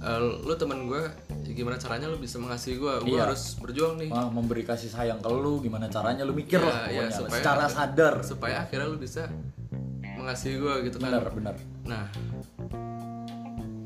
eh, 0.00 0.18
lu 0.40 0.54
teman 0.54 0.78
gue 0.86 1.02
gimana 1.46 1.76
caranya 1.76 2.06
lu 2.06 2.16
bisa 2.16 2.36
mengasihi 2.38 2.76
gue 2.78 2.92
gue 3.02 3.12
Iya. 3.12 3.28
harus 3.28 3.60
berjuang 3.60 4.00
nih. 4.00 4.08
Ah, 4.08 4.32
memberi 4.32 4.64
kasih 4.64 4.88
sayang 4.88 5.20
ke 5.20 5.28
lu 5.28 5.60
gimana 5.60 5.84
caranya 5.86 6.24
lu 6.24 6.32
mikir 6.32 6.56
Iya, 6.58 6.64
lah 6.64 6.76
iya, 6.82 7.04
pokoknya. 7.04 7.12
supaya- 7.14 7.36
secara 7.36 7.64
sadar. 7.68 8.14
Supaya 8.22 8.56
akhirnya 8.62 8.86
lu 8.86 8.96
bisa 8.96 9.28
mengasihi 10.14 10.56
gue 10.56 10.74
gitu 10.82 10.96
kan. 10.98 11.12
Bener 11.12 11.28
bener 11.28 11.56
Nah, 11.84 12.08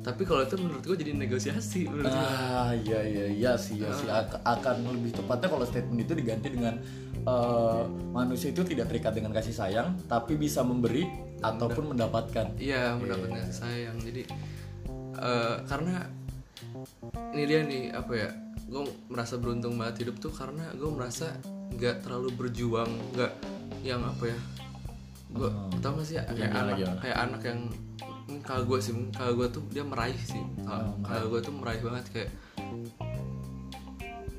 tapi 0.00 0.23
kalau 0.23 0.40
itu 0.40 0.57
menurut 0.57 0.81
gue 0.81 0.97
jadi 0.97 1.12
negosiasi 1.12 1.85
menurut 1.85 2.09
gue. 2.09 2.17
ah 2.17 2.73
iya 2.73 3.00
iya 3.02 3.26
iya 3.28 3.52
sih 3.55 3.76
iya 3.76 3.93
sih 3.93 4.09
Ak- 4.09 4.40
akan 4.40 4.88
lebih 4.88 5.12
tepatnya 5.12 5.49
kalau 5.49 5.64
statement 5.64 6.00
itu 6.00 6.14
diganti 6.14 6.49
dengan 6.49 6.81
eh, 7.21 7.83
manusia 8.09 8.49
itu 8.49 8.64
tidak 8.64 8.88
terikat 8.88 9.12
dengan 9.12 9.31
kasih 9.31 9.52
sayang 9.52 9.99
tapi 10.07 10.35
bisa 10.35 10.62
memberi 10.62 11.05
ataupun 11.38 11.93
mendapatkan 11.93 12.57
Iya, 12.57 12.97
mendapatkan 12.97 13.52
sayang. 13.52 14.00
Jadi 14.00 14.23
eh, 15.19 15.57
karena 15.62 16.09
ini 17.35 17.43
dia 17.45 17.61
nih 17.62 17.93
apa 17.93 18.12
ya 18.14 18.28
gue 18.64 18.83
merasa 19.09 19.37
beruntung 19.37 19.76
banget 19.76 20.07
hidup 20.07 20.17
tuh 20.19 20.33
karena 20.33 20.73
gue 20.73 20.88
merasa 20.88 21.37
nggak 21.71 22.02
terlalu 22.02 22.33
berjuang 22.35 22.88
nggak 23.12 23.33
yang 23.81 24.00
apa 24.00 24.25
ya 24.25 24.38
gue 25.28 25.50
tau 25.78 25.93
gak 25.95 26.07
sih 26.07 26.17
ya, 26.17 26.25
kayak 26.25 26.49
Gimana, 26.49 26.61
anak 26.64 26.76
gimana? 26.78 27.00
kayak 27.00 27.19
anak 27.21 27.43
yang 27.45 27.61
kalau 28.45 28.63
gue 28.65 28.79
sih 28.79 28.93
kalau 29.13 29.33
gue 29.35 29.49
tuh 29.49 29.63
dia 29.69 29.83
meraih 29.83 30.17
sih. 30.19 30.41
Kalau 30.63 30.97
kalau 31.01 31.25
gue 31.33 31.41
tuh 31.41 31.55
meraih 31.55 31.81
banget 31.81 32.05
kayak 32.11 32.31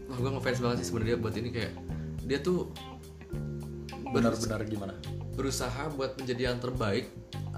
wah 0.05 0.17
gue 0.17 0.29
ngefans 0.29 0.60
banget 0.60 0.77
sih 0.79 0.88
sebenarnya 0.89 1.17
buat 1.17 1.34
ini 1.34 1.50
kayak 1.50 1.74
dia 2.25 2.39
tuh 2.39 2.69
benar-benar 4.10 4.65
gimana? 4.65 4.96
berusaha 5.29 5.88
buat 5.96 6.19
menjadi 6.19 6.51
yang 6.51 6.60
terbaik 6.60 7.08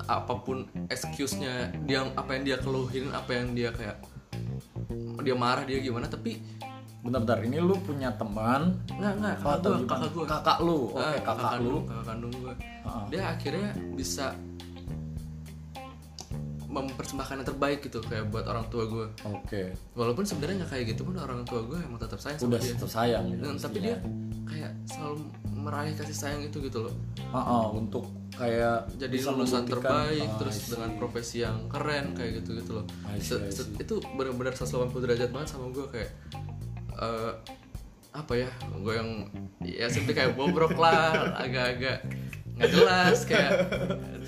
apa 0.06 0.38
pun 0.38 0.70
excuse-nya 0.86 1.74
dia 1.82 2.06
apa 2.14 2.38
yang 2.38 2.44
dia 2.46 2.58
keluhin 2.62 3.10
apa 3.10 3.34
yang 3.34 3.58
dia 3.58 3.74
kayak 3.74 3.98
dia 5.26 5.34
marah 5.34 5.66
dia 5.66 5.82
gimana 5.82 6.06
tapi 6.06 6.46
bentar-bentar 7.02 7.42
ini 7.42 7.58
lu 7.58 7.74
punya 7.82 8.14
teman? 8.14 8.78
Nggak 8.86 9.14
nggak 9.18 9.36
Oh, 9.42 9.58
kakak 9.58 9.74
gue 9.74 9.86
kakak 9.90 10.10
gue 10.14 10.26
kakak 10.30 10.58
lu 10.62 10.80
oke 10.94 11.02
Ah, 11.02 11.18
kakak, 11.18 11.52
lu. 11.58 11.82
kandung, 11.82 11.84
kakak 11.90 12.06
kandung 12.06 12.34
gue 12.38 12.54
Ah. 12.86 13.04
dia 13.10 13.22
akhirnya 13.34 13.70
bisa 13.98 14.26
mempersembahkan 16.72 17.44
yang 17.44 17.48
terbaik 17.48 17.80
gitu 17.84 18.00
kayak 18.02 18.32
buat 18.32 18.48
orang 18.48 18.66
tua 18.72 18.88
gue 18.88 19.06
oke. 19.28 19.62
Walaupun 19.94 20.24
sebenarnya 20.24 20.64
nggak 20.64 20.72
kayak 20.72 20.86
gitu 20.96 21.02
pun 21.04 21.20
orang 21.20 21.44
tua 21.44 21.62
gue 21.68 21.80
emang 21.84 22.00
tetap 22.00 22.18
sayang 22.24 22.40
sama 22.40 22.56
udah 22.56 22.62
dia. 22.64 22.72
tetap 22.74 22.90
sayang 22.90 23.24
gitu 23.28 23.44
Dan, 23.44 23.56
tapi 23.60 23.78
dia 23.84 23.96
kayak 24.48 24.72
selalu 24.88 25.16
meraih 25.62 25.94
kasih 25.94 26.18
sayang 26.18 26.42
itu 26.48 26.58
gitu 26.64 26.88
loh. 26.88 26.94
Ah, 27.36 27.38
ah, 27.38 27.66
untuk 27.76 28.08
kayak 28.32 28.90
jadi 28.98 29.18
lulusan 29.28 29.68
terbaik 29.68 30.26
ah, 30.26 30.38
terus 30.40 30.72
dengan 30.72 30.90
profesi 30.98 31.44
yang 31.44 31.68
keren 31.68 32.16
kayak 32.16 32.42
gitu 32.42 32.58
gitu 32.58 32.72
loh 32.82 32.86
itu 33.78 33.96
benar-benar 34.18 34.56
180 34.56 34.88
derajat 34.98 35.30
banget 35.30 35.50
sama 35.52 35.70
gue 35.70 35.86
kayak 35.92 36.10
eh, 36.96 37.34
apa 38.12 38.34
ya 38.36 38.50
gue 38.76 38.94
yang 38.96 39.10
ya 39.64 39.88
seperti 39.88 40.14
kayak 40.16 40.34
bobrok 40.36 40.76
lah 40.76 41.16
agak-agak 41.44 42.04
nggak 42.62 42.72
jelas 42.78 43.18
kayak 43.26 43.52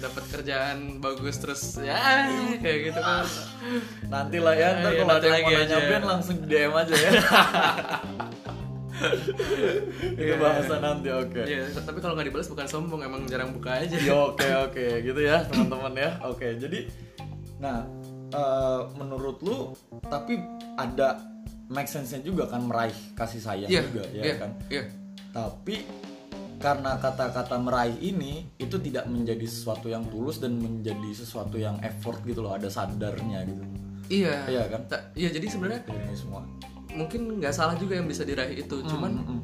dapat 0.01 0.23
kerjaan 0.33 0.97
bagus 0.97 1.37
terus 1.37 1.61
ya 1.77 2.25
kayak 2.57 2.89
gitu 2.89 2.99
kan. 2.99 3.25
Nanti 4.09 4.37
lah 4.41 4.57
ya 4.57 4.81
ntar 4.81 4.91
Iya, 4.91 4.99
kalau 5.05 5.13
ada 5.13 5.27
yang 5.29 5.45
mau 5.45 5.53
nanya. 5.53 5.77
Ben 5.85 6.03
langsung 6.03 6.35
DM 6.41 6.73
aja 6.73 6.95
ya. 6.97 7.11
Itu 10.17 10.33
bahasa 10.41 10.73
nanti 10.81 11.09
oke. 11.13 11.41
Ya 11.45 11.65
tapi 11.77 11.97
kalau 12.01 12.13
nggak 12.17 12.27
dibalas 12.33 12.49
bukan 12.49 12.65
sombong 12.65 13.01
emang 13.05 13.21
jarang 13.29 13.53
buka 13.53 13.85
aja. 13.85 13.97
Ya, 14.01 14.17
oke 14.17 14.49
oke. 14.69 14.85
Gitu 15.05 15.21
ya 15.21 15.45
teman-teman 15.45 15.93
ya. 15.93 16.09
Oke 16.25 16.57
jadi 16.57 16.89
nah 17.61 17.85
eh, 18.33 18.81
menurut 18.97 19.39
lu 19.39 19.71
tapi 20.09 20.35
ada 20.75 21.21
make 21.71 21.87
sense-nya 21.87 22.19
juga 22.19 22.49
kan 22.51 22.59
meraih 22.67 22.93
kasih 23.15 23.39
sayang 23.39 23.71
iya 23.71 23.81
juga 23.87 24.03
ya 24.11 24.21
iya 24.23 24.35
kan? 24.35 24.51
iya. 24.67 24.83
Tapi 25.33 25.75
karena 26.63 26.95
kata-kata 26.95 27.59
meraih 27.59 27.99
ini 27.99 28.47
itu 28.55 28.79
tidak 28.79 29.03
menjadi 29.05 29.43
sesuatu 29.43 29.85
yang 29.85 30.07
tulus 30.07 30.39
dan 30.39 30.55
menjadi 30.55 31.11
sesuatu 31.11 31.59
yang 31.59 31.75
effort 31.83 32.23
gitu 32.23 32.39
loh 32.39 32.55
ada 32.55 32.71
sadarnya 32.71 33.43
gitu 33.43 33.63
iya 34.07 34.47
Iya 34.47 34.63
kan? 34.71 34.81
Ta- 34.87 35.11
iya 35.11 35.27
jadi 35.27 35.43
sebenarnya 35.45 35.83
ini 35.85 36.15
semua 36.15 36.47
mungkin 36.89 37.35
nggak 37.37 37.51
salah 37.51 37.75
juga 37.75 37.97
yang 37.97 38.07
bisa 38.07 38.23
diraih 38.23 38.55
itu 38.57 38.79
cuman 38.81 39.11
Mm, 39.11 39.27
mm. 39.27 39.41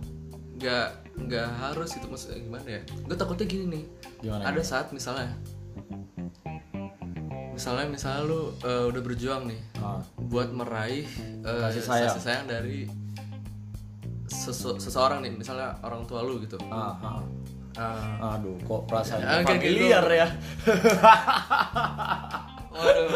nggak 0.55 0.87
nggak 1.19 1.47
harus 1.59 1.89
itu 1.91 2.05
maksudnya 2.05 2.39
gimana 2.39 2.67
ya 2.69 2.81
gue 2.87 3.17
takutnya 3.17 3.45
gini 3.45 3.65
nih 3.67 3.83
Gimana, 4.21 4.43
ada 4.45 4.61
saat 4.61 4.87
misalnya 4.91 5.35
misalnya 7.51 7.85
misalnya 7.89 8.21
lu 8.23 8.41
eh, 8.61 8.85
udah 8.87 9.01
berjuang 9.01 9.43
nih 9.47 9.61
Ah, 9.79 9.99
buat 10.21 10.51
meraih 10.51 11.03
eh, 11.43 11.61
Kasih 11.75 11.83
sayang. 12.21 12.45
dari 12.45 12.87
sesu- 14.49 14.75
seseorang 14.75 15.21
nih 15.21 15.31
misalnya 15.31 15.69
orang 15.79 16.01
tua 16.03 16.21
lu 16.21 16.41
gitu 16.41 16.57
ah, 16.67 16.97
ah. 16.97 17.21
Ah, 17.77 18.35
aduh 18.35 18.57
kok 18.59 18.81
perasaan 18.85 19.21
Ya, 19.21 19.39
kayak 19.39 19.61
gitu. 19.61 19.79
familiar 19.79 20.05
ya 20.09 20.27
waduh 22.69 23.07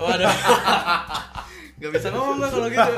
waduh 0.00 0.34
Gak 1.80 1.96
bisa 1.96 2.12
ngomong 2.12 2.36
gak 2.38 2.52
kalau 2.52 2.68
gitu 2.68 2.92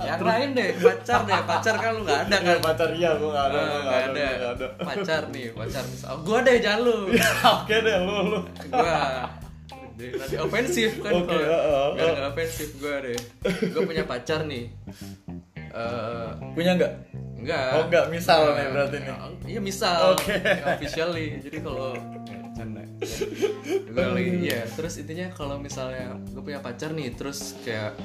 Yang 0.00 0.22
lain 0.22 0.48
deh, 0.54 0.70
pacar 0.78 1.20
deh 1.26 1.34
Pacar 1.42 1.74
kan 1.74 1.90
lu 1.92 2.02
gak 2.04 2.20
ada 2.24 2.36
kan 2.38 2.56
pacar 2.62 2.88
iya 2.94 3.10
gue 3.10 3.26
gak 3.26 3.46
ada 3.48 3.58
gue 3.58 3.66
nggak 3.74 3.82
gak 3.82 3.90
ada, 3.90 4.22
ada. 4.22 4.26
nggak. 4.54 4.70
Pacar 4.78 5.22
nih, 5.34 5.46
pacar 5.50 5.82
misal. 5.82 6.14
Gua 6.22 6.38
deh 6.40 6.56
jangan 6.56 6.80
lu. 6.86 6.96
oke 7.58 7.74
deh 7.74 7.96
lu 7.98 8.14
lu 8.30 8.38
Gua 9.94 10.08
nanti 10.18 10.36
ofensif 10.36 10.90
kan 10.98 11.12
Oke, 11.14 11.30
kalau 11.30 11.46
heeh, 11.46 11.86
nggak 11.94 12.08
nggak 12.10 12.28
ofensif 12.34 12.68
gua 12.82 12.94
deh. 13.02 13.18
Gua 13.70 13.82
punya 13.86 14.04
pacar 14.04 14.40
nih. 14.46 14.64
Eh 15.74 16.30
punya 16.54 16.70
nggak 16.78 16.92
enggak. 17.44 17.66
Oh, 17.76 17.82
enggak, 17.86 18.04
misal 18.08 18.40
nih 18.56 18.66
berarti 18.72 18.96
nih. 19.04 19.16
Iya, 19.44 19.60
misal. 19.60 20.16
Oke. 20.16 20.32
Nggak 20.32 20.80
Officially. 20.80 21.26
Jadi 21.44 21.58
kalau 21.60 21.92
canda. 22.54 22.82
Gue 23.66 24.04
lagi 24.14 24.32
iya, 24.46 24.62
terus 24.64 24.94
intinya 25.02 25.26
kalau 25.34 25.58
misalnya 25.58 26.16
gue 26.30 26.42
punya 26.42 26.62
pacar 26.62 26.94
nih, 26.94 27.12
terus 27.12 27.58
kayak 27.66 27.98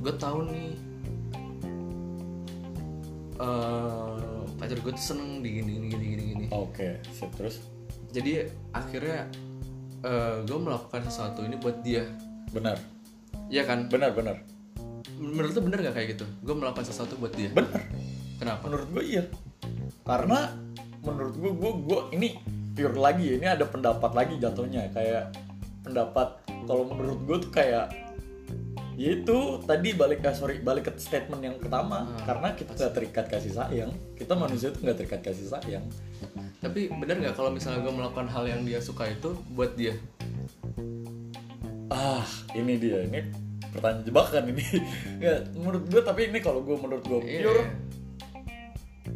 gue 0.00 0.14
tahu 0.16 0.48
nih 0.48 0.72
eh 3.40 4.40
pacar 4.60 4.76
gue 4.76 4.92
tuh 4.92 5.04
seneng 5.16 5.40
di 5.40 5.60
gini 5.60 5.72
gini 5.88 5.96
gini 5.96 6.24
gini 6.36 6.46
oke 6.52 7.00
sip 7.08 7.32
terus 7.32 7.64
jadi 8.12 8.52
akhirnya 8.76 9.32
gue 10.46 10.58
melakukan 10.58 11.00
sesuatu 11.06 11.44
ini 11.44 11.56
buat 11.60 11.80
dia. 11.84 12.04
Benar. 12.50 12.76
Iya 13.52 13.66
kan? 13.68 13.86
Benar 13.86 14.16
benar. 14.16 14.36
Menurut 15.20 15.52
lu 15.52 15.60
bener 15.68 15.78
gak 15.84 15.94
kayak 15.96 16.08
gitu? 16.16 16.24
Gue 16.40 16.54
melakukan 16.56 16.86
sesuatu 16.88 17.16
buat 17.20 17.32
dia. 17.36 17.52
Benar. 17.52 17.80
Kenapa? 18.40 18.62
Menurut 18.68 18.88
gue 18.96 19.04
iya. 19.04 19.24
Karena 20.04 20.48
menurut 21.04 21.34
gue 21.36 21.52
gue 21.52 21.72
gue 21.84 22.00
ini 22.16 22.28
pure 22.72 22.96
lagi 22.96 23.36
ini 23.36 23.46
ada 23.46 23.68
pendapat 23.68 24.12
lagi 24.16 24.40
jatuhnya. 24.40 24.88
Kayak 24.92 25.36
pendapat 25.84 26.40
kalau 26.64 26.88
menurut 26.92 27.20
gue 27.28 27.36
tuh 27.48 27.52
kayak 27.52 27.92
ya 29.00 29.16
itu 29.16 29.38
tadi 29.64 29.96
balik 29.96 30.20
eh, 30.20 30.36
sorry 30.36 30.60
balik 30.60 30.92
ke 30.92 31.00
statement 31.00 31.40
yang 31.40 31.56
pertama. 31.56 32.04
Karena 32.28 32.52
kita 32.52 32.76
tidak 32.76 32.92
terikat 32.92 33.26
kasih 33.32 33.52
sayang. 33.56 33.90
Kita 34.12 34.36
manusia 34.36 34.68
tuh 34.68 34.84
nggak 34.84 34.98
terikat 35.00 35.20
kasih 35.24 35.48
sayang. 35.48 35.84
Tapi 36.60 36.92
bener 36.92 37.16
gak 37.24 37.40
kalau 37.40 37.48
misalnya 37.48 37.80
gue 37.80 37.94
melakukan 37.96 38.28
hal 38.28 38.44
yang 38.44 38.60
dia 38.68 38.76
suka 38.84 39.08
itu 39.08 39.32
buat 39.56 39.72
dia? 39.72 39.96
Ah 41.88 42.28
ini 42.52 42.76
dia. 42.76 43.08
Ini 43.08 43.24
pertanyaan 43.72 44.04
jebakan 44.04 44.44
ini. 44.52 44.64
Ya 45.24 45.40
menurut 45.56 45.88
gue 45.88 46.02
tapi 46.04 46.28
ini 46.28 46.44
kalau 46.44 46.60
gue 46.60 46.76
menurut 46.76 47.04
gue 47.08 47.20
Iya. 47.24 47.40
pure 47.48 47.64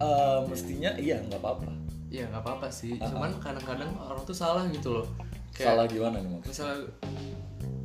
eh, 0.00 0.40
mestinya 0.48 0.96
iya 0.96 1.20
nggak 1.20 1.44
apa-apa. 1.44 1.68
Iya 2.08 2.32
nggak 2.32 2.40
apa-apa 2.40 2.72
sih. 2.72 2.96
Cuman 2.96 3.36
kadang-kadang 3.36 3.92
orang 4.00 4.24
tuh 4.24 4.32
salah 4.32 4.64
gitu 4.72 4.96
loh. 4.96 5.06
Kayak 5.52 5.76
salah 5.76 5.84
gimana 5.84 6.16
nih 6.24 6.30
maksudnya? 6.32 6.48
misalnya 6.48 6.78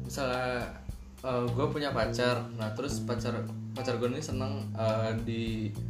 misalnya 0.07 0.47
gue 1.23 1.65
punya 1.67 1.91
pacar. 1.91 2.47
Nah 2.55 2.71
terus 2.71 3.03
pacar 3.03 3.43
pacar 3.75 3.95
gue 3.95 4.09
ini 4.11 4.23
seneng 4.23 4.71
eh, 4.75 5.11
di 5.23 5.43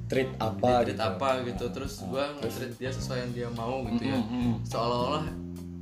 treat 0.09 0.33
apa 0.41 0.81
treat 0.85 0.97
gitu? 0.97 1.01
apa 1.05 1.29
gitu. 1.45 1.65
Terus 1.69 1.93
gue 2.01 2.23
nge-treat 2.41 2.73
dia 2.77 2.91
sesuai 2.91 3.17
yang 3.27 3.31
dia 3.33 3.47
mau 3.53 3.85
gitu 3.85 4.03
ya. 4.09 4.17
Mm-mm. 4.17 4.61
seolah-olah 4.65 5.25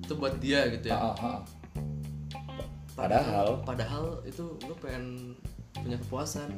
itu 0.04 0.14
buat 0.16 0.36
dia 0.40 0.68
gitu 0.72 0.88
ya. 0.92 0.96
Ah, 1.00 1.16
ah. 1.20 1.40
padahal 2.98 3.62
padahal? 3.62 4.20
itu 4.26 4.44
gue 4.60 4.76
pengen 4.82 5.36
punya 5.78 5.98
kepuasan. 6.02 6.50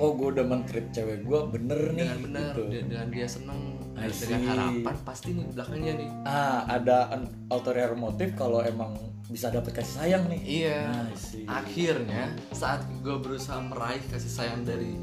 Oh 0.00 0.16
gue 0.16 0.32
udah 0.32 0.44
men-treat 0.48 0.88
cewek 0.96 1.28
gue 1.28 1.40
bener 1.52 1.92
nih 1.92 2.08
dengan 2.08 2.18
benar 2.24 2.52
gitu. 2.56 2.62
de- 2.72 2.86
dengan 2.88 3.06
dia 3.12 3.26
seneng 3.28 3.60
dengan 4.00 4.40
harapan 4.48 4.96
pasti 5.04 5.28
nih 5.36 5.44
belakangnya 5.52 5.92
nih. 6.00 6.08
Ah 6.24 6.64
ada 6.64 7.12
an- 7.12 7.28
ulterior 7.52 7.92
motif 7.92 8.32
kalau 8.32 8.64
emang 8.64 8.96
bisa 9.30 9.46
dapet 9.48 9.72
kasih 9.72 9.94
sayang 9.94 10.26
nih. 10.26 10.42
Iya. 10.42 10.80
See. 11.14 11.46
akhirnya 11.46 12.34
saat 12.50 12.82
gue 13.00 13.16
berusaha 13.16 13.62
meraih 13.62 14.02
kasih 14.10 14.26
sayang 14.28 14.66
dari 14.66 14.98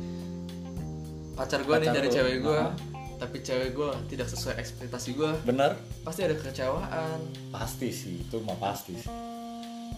pacar 1.33 1.63
gue 1.63 1.75
nih 1.79 1.89
dari 1.89 2.07
lu. 2.11 2.13
cewek 2.13 2.37
gue 2.43 2.59
Ah. 2.59 2.73
tapi 3.17 3.39
cewek 3.39 3.71
gue 3.73 3.89
tidak 4.11 4.27
sesuai 4.27 4.59
ekspektasi 4.59 5.15
gue 5.15 5.31
bener. 5.41 5.79
pasti 6.03 6.27
ada 6.27 6.35
kekecewaan. 6.35 7.19
Pasti 7.49 7.87
sih 7.89 8.21
itu 8.21 8.37
mah 8.43 8.59
pasti 8.59 8.93
sih. 8.93 9.09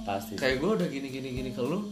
Pasti 0.06 0.38
kayak 0.38 0.62
gue 0.62 0.72
udah 0.78 0.88
gini 0.88 1.08
gini 1.10 1.30
gini 1.34 1.50
ke 1.52 1.60
lu 1.60 1.90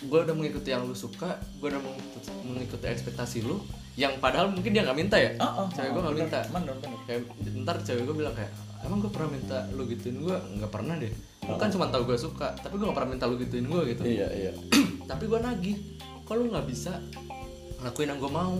gue 0.00 0.20
udah 0.24 0.32
mengikuti 0.32 0.72
yang 0.72 0.88
lu 0.88 0.96
suka 0.96 1.36
gue 1.60 1.68
udah 1.68 1.78
mengikuti, 1.78 2.32
mengikuti 2.42 2.84
ekspektasi 2.88 3.44
lu 3.44 3.60
yang 3.94 4.16
padahal 4.16 4.48
mungkin 4.48 4.72
dia 4.72 4.80
nggak 4.80 4.96
minta 4.96 5.20
ya? 5.20 5.36
Ah, 5.36 5.62
ah, 5.62 5.66
cewek 5.68 5.92
gue 5.92 6.00
nggak 6.00 6.16
minta. 6.16 6.38
bener 6.48 6.74
bener. 6.80 6.98
Kayak 7.04 7.20
ntar 7.60 7.76
cewek 7.84 8.02
gue 8.08 8.16
bilang 8.16 8.32
kayak 8.32 8.48
emang 8.80 8.98
gue 8.98 9.10
pernah 9.10 9.30
minta 9.30 9.58
lu 9.70 9.84
gituin 9.84 10.16
gue 10.16 10.36
nggak 10.56 10.70
pernah 10.70 10.94
deh. 10.96 11.12
Lu 11.42 11.56
kan 11.56 11.68
cuma 11.68 11.88
tahu 11.88 12.06
gue 12.06 12.16
suka 12.16 12.54
tapi 12.54 12.76
gue 12.76 12.84
nggak 12.84 12.96
pernah 12.96 13.10
minta 13.12 13.24
lu 13.24 13.36
gituin 13.36 13.66
gue 13.66 13.82
gitu. 13.90 14.02
Iya 14.04 14.28
iya. 14.30 14.52
Tapi 15.10 15.24
gue 15.26 15.38
nagih 15.38 15.76
kok 16.22 16.34
lu 16.34 16.48
nggak 16.48 16.66
bisa 16.66 16.98
ngelakuin 17.78 18.08
yang 18.08 18.20
gue 18.20 18.32
mau? 18.32 18.56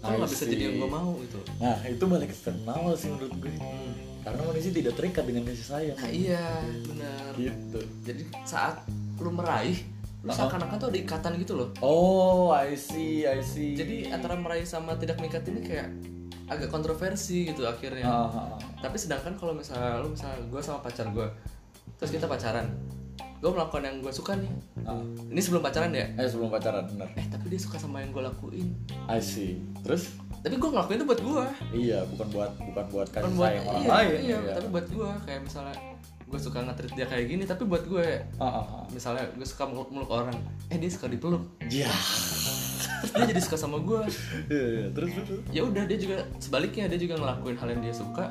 Kok 0.00 0.10
nggak 0.16 0.30
bisa 0.32 0.44
jadi 0.46 0.62
yang 0.68 0.76
gue 0.78 0.90
mau? 0.90 1.10
Gitu. 1.20 1.38
Nah 1.58 1.78
itu 1.84 2.04
balik 2.04 2.30
eksternal 2.30 2.80
sih 2.96 3.08
menurut 3.08 3.34
gue 3.38 3.52
Hmm. 3.52 3.92
karena 4.20 4.42
manusia 4.44 4.68
tidak 4.68 4.94
terikat 4.94 5.24
dengan 5.24 5.48
kasih 5.48 5.64
sayang. 5.66 5.96
Nah 5.96 6.10
iya 6.10 6.44
benar. 6.84 7.32
Gitu. 7.36 7.80
Jadi 8.04 8.22
saat 8.44 8.84
lu 9.16 9.32
meraih 9.32 9.80
lu 10.20 10.28
Uh-uh. 10.28 10.36
seakan-akan 10.36 10.76
tuh 10.76 10.88
ada 10.92 10.98
ikatan 11.00 11.32
gitu 11.40 11.56
loh. 11.56 11.68
Oh 11.80 12.52
I 12.52 12.76
see 12.76 13.24
I 13.24 13.40
see. 13.40 13.72
Jadi 13.72 14.12
antara 14.12 14.36
meraih 14.36 14.68
sama 14.68 14.92
tidak 14.96 15.16
mengikat 15.16 15.48
ini 15.48 15.64
kayak 15.64 15.88
agak 16.48 16.68
kontroversi 16.68 17.48
gitu 17.48 17.64
akhirnya. 17.64 18.04
Ah, 18.04 18.28
ah. 18.28 18.60
Tapi 18.80 18.96
sedangkan 18.96 19.36
kalau 19.36 19.52
misalnya 19.52 20.00
lu 20.00 20.12
misalnya 20.12 20.40
gue 20.48 20.60
sama 20.64 20.80
pacar 20.80 21.06
gue 21.12 21.28
terus 22.00 22.10
kita 22.16 22.24
pacaran 22.24 22.66
gue 23.40 23.48
melakukan 23.48 23.80
yang 23.80 23.96
gue 24.04 24.12
suka 24.12 24.36
nih. 24.36 24.52
Ah. 24.84 25.00
ini 25.32 25.40
sebelum 25.40 25.64
pacaran 25.64 25.96
ya? 25.96 26.04
Eh 26.20 26.28
sebelum 26.28 26.52
pacaran 26.52 26.84
benar. 26.92 27.08
Eh 27.16 27.24
tapi 27.24 27.48
dia 27.48 27.56
suka 27.56 27.80
sama 27.80 28.04
yang 28.04 28.12
gue 28.12 28.20
lakuin. 28.20 28.68
I 29.08 29.16
see. 29.16 29.64
Terus? 29.80 30.12
Tapi 30.44 30.60
gue 30.60 30.68
ngelakuin 30.68 31.00
itu 31.00 31.06
buat 31.08 31.20
gue 31.20 31.44
iya 31.76 32.00
bukan 32.08 32.26
buat 32.32 32.52
bukan 32.56 32.84
buat 32.88 33.08
kasih 33.12 33.28
bukan 33.28 33.32
buat 33.36 33.52
sayang 33.52 33.66
orang 33.68 33.84
iya, 33.84 33.92
lain. 33.92 34.20
iya, 34.24 34.38
tapi 34.56 34.68
buat 34.72 34.86
gue 34.88 35.10
kayak 35.28 35.40
misalnya 35.44 35.76
gue 36.30 36.40
suka 36.40 36.58
nge-treat 36.64 36.92
dia 36.96 37.06
kayak 37.12 37.24
gini 37.28 37.44
tapi 37.44 37.62
buat 37.68 37.84
gue 37.84 38.08
ah, 38.40 38.44
ah, 38.44 38.64
ah. 38.64 38.84
misalnya 38.88 39.28
gue 39.36 39.44
suka 39.44 39.68
meluk, 39.68 39.92
meluk 39.92 40.08
orang 40.08 40.32
eh 40.72 40.80
dia 40.80 40.88
suka 40.88 41.12
dipeluk. 41.12 41.44
Ya 41.68 41.92
terus 43.00 43.12
dia 43.16 43.24
jadi 43.36 43.40
suka 43.40 43.56
sama 43.56 43.80
gue 43.84 44.00
Iya, 44.48 44.64
iya. 44.64 44.86
terus 44.92 45.10
terus? 45.12 45.40
Ya 45.52 45.62
udah 45.64 45.84
dia 45.84 45.98
juga 46.00 46.24
sebaliknya 46.40 46.88
dia 46.88 47.00
juga 47.00 47.20
ngelakuin 47.20 47.56
hal 47.60 47.68
yang 47.76 47.82
dia 47.84 47.94
suka 47.96 48.28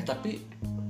eh 0.00 0.04
tapi 0.08 0.40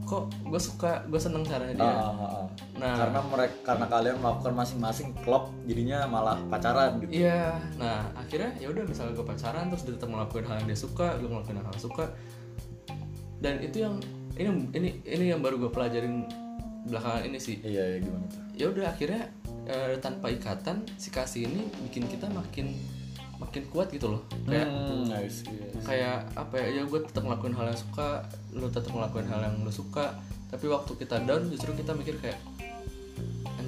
kok 0.06 0.26
gue 0.42 0.58
suka 0.58 1.06
gue 1.06 1.20
seneng 1.22 1.46
caranya 1.46 1.74
dia 1.78 1.86
ah. 1.86 2.46
Nah. 2.82 2.96
karena 2.98 3.20
mereka 3.30 3.54
karena 3.62 3.86
kalian 3.86 4.16
melakukan 4.18 4.54
masing-masing 4.58 5.14
klop 5.22 5.54
jadinya 5.70 6.02
malah 6.10 6.34
pacaran 6.50 6.98
gitu 6.98 7.22
Iya, 7.26 7.62
nah 7.78 8.10
akhirnya 8.18 8.58
ya 8.58 8.74
udah 8.74 8.82
misalnya 8.90 9.14
gue 9.14 9.22
pacaran 9.22 9.70
terus 9.70 9.86
dia 9.86 9.94
tetap 9.94 10.10
ngelakuin 10.10 10.46
hal 10.50 10.56
yang 10.64 10.68
dia 10.74 10.80
suka, 10.80 11.14
gue 11.14 11.28
ngelakuin 11.30 11.62
hal 11.62 11.66
yang 11.70 11.78
suka, 11.78 12.04
dan 13.38 13.62
itu 13.62 13.86
yang 13.86 14.02
ini 14.34 14.50
ini 14.74 14.88
ini 15.06 15.24
yang 15.30 15.44
baru 15.44 15.62
gue 15.62 15.70
pelajarin 15.70 16.26
belakangan 16.90 17.22
ini 17.30 17.38
sih. 17.38 17.60
iya 17.62 17.94
iya 17.94 17.98
gimana 18.02 18.24
tuh 18.26 18.40
Ya 18.56 18.66
udah 18.72 18.84
akhirnya 18.90 19.22
eh, 19.68 19.94
tanpa 20.02 20.32
ikatan 20.32 20.88
si 20.98 21.12
kasih 21.14 21.46
ini 21.46 21.68
bikin 21.86 22.08
kita 22.10 22.26
makin 22.34 22.72
makin 23.40 23.64
kuat 23.72 23.88
gitu 23.90 24.12
loh. 24.12 24.22
Kayak 24.44 24.68
hmm, 24.68 25.08
I 25.10 25.26
see. 25.26 25.48
kayak 25.82 26.28
apa 26.36 26.54
ya? 26.60 26.66
Ya 26.78 26.82
gue 26.84 27.00
tetap 27.00 27.24
ngelakuin 27.24 27.56
hal 27.56 27.72
yang 27.72 27.80
suka, 27.80 28.28
lu 28.52 28.68
tetap 28.68 28.92
ngelakuin 28.92 29.26
hal 29.26 29.40
yang 29.40 29.56
lu 29.64 29.72
suka, 29.72 30.12
tapi 30.52 30.68
waktu 30.68 30.92
kita 30.94 31.24
down 31.24 31.48
justru 31.48 31.72
kita 31.72 31.96
mikir 31.96 32.20
kayak 32.20 32.36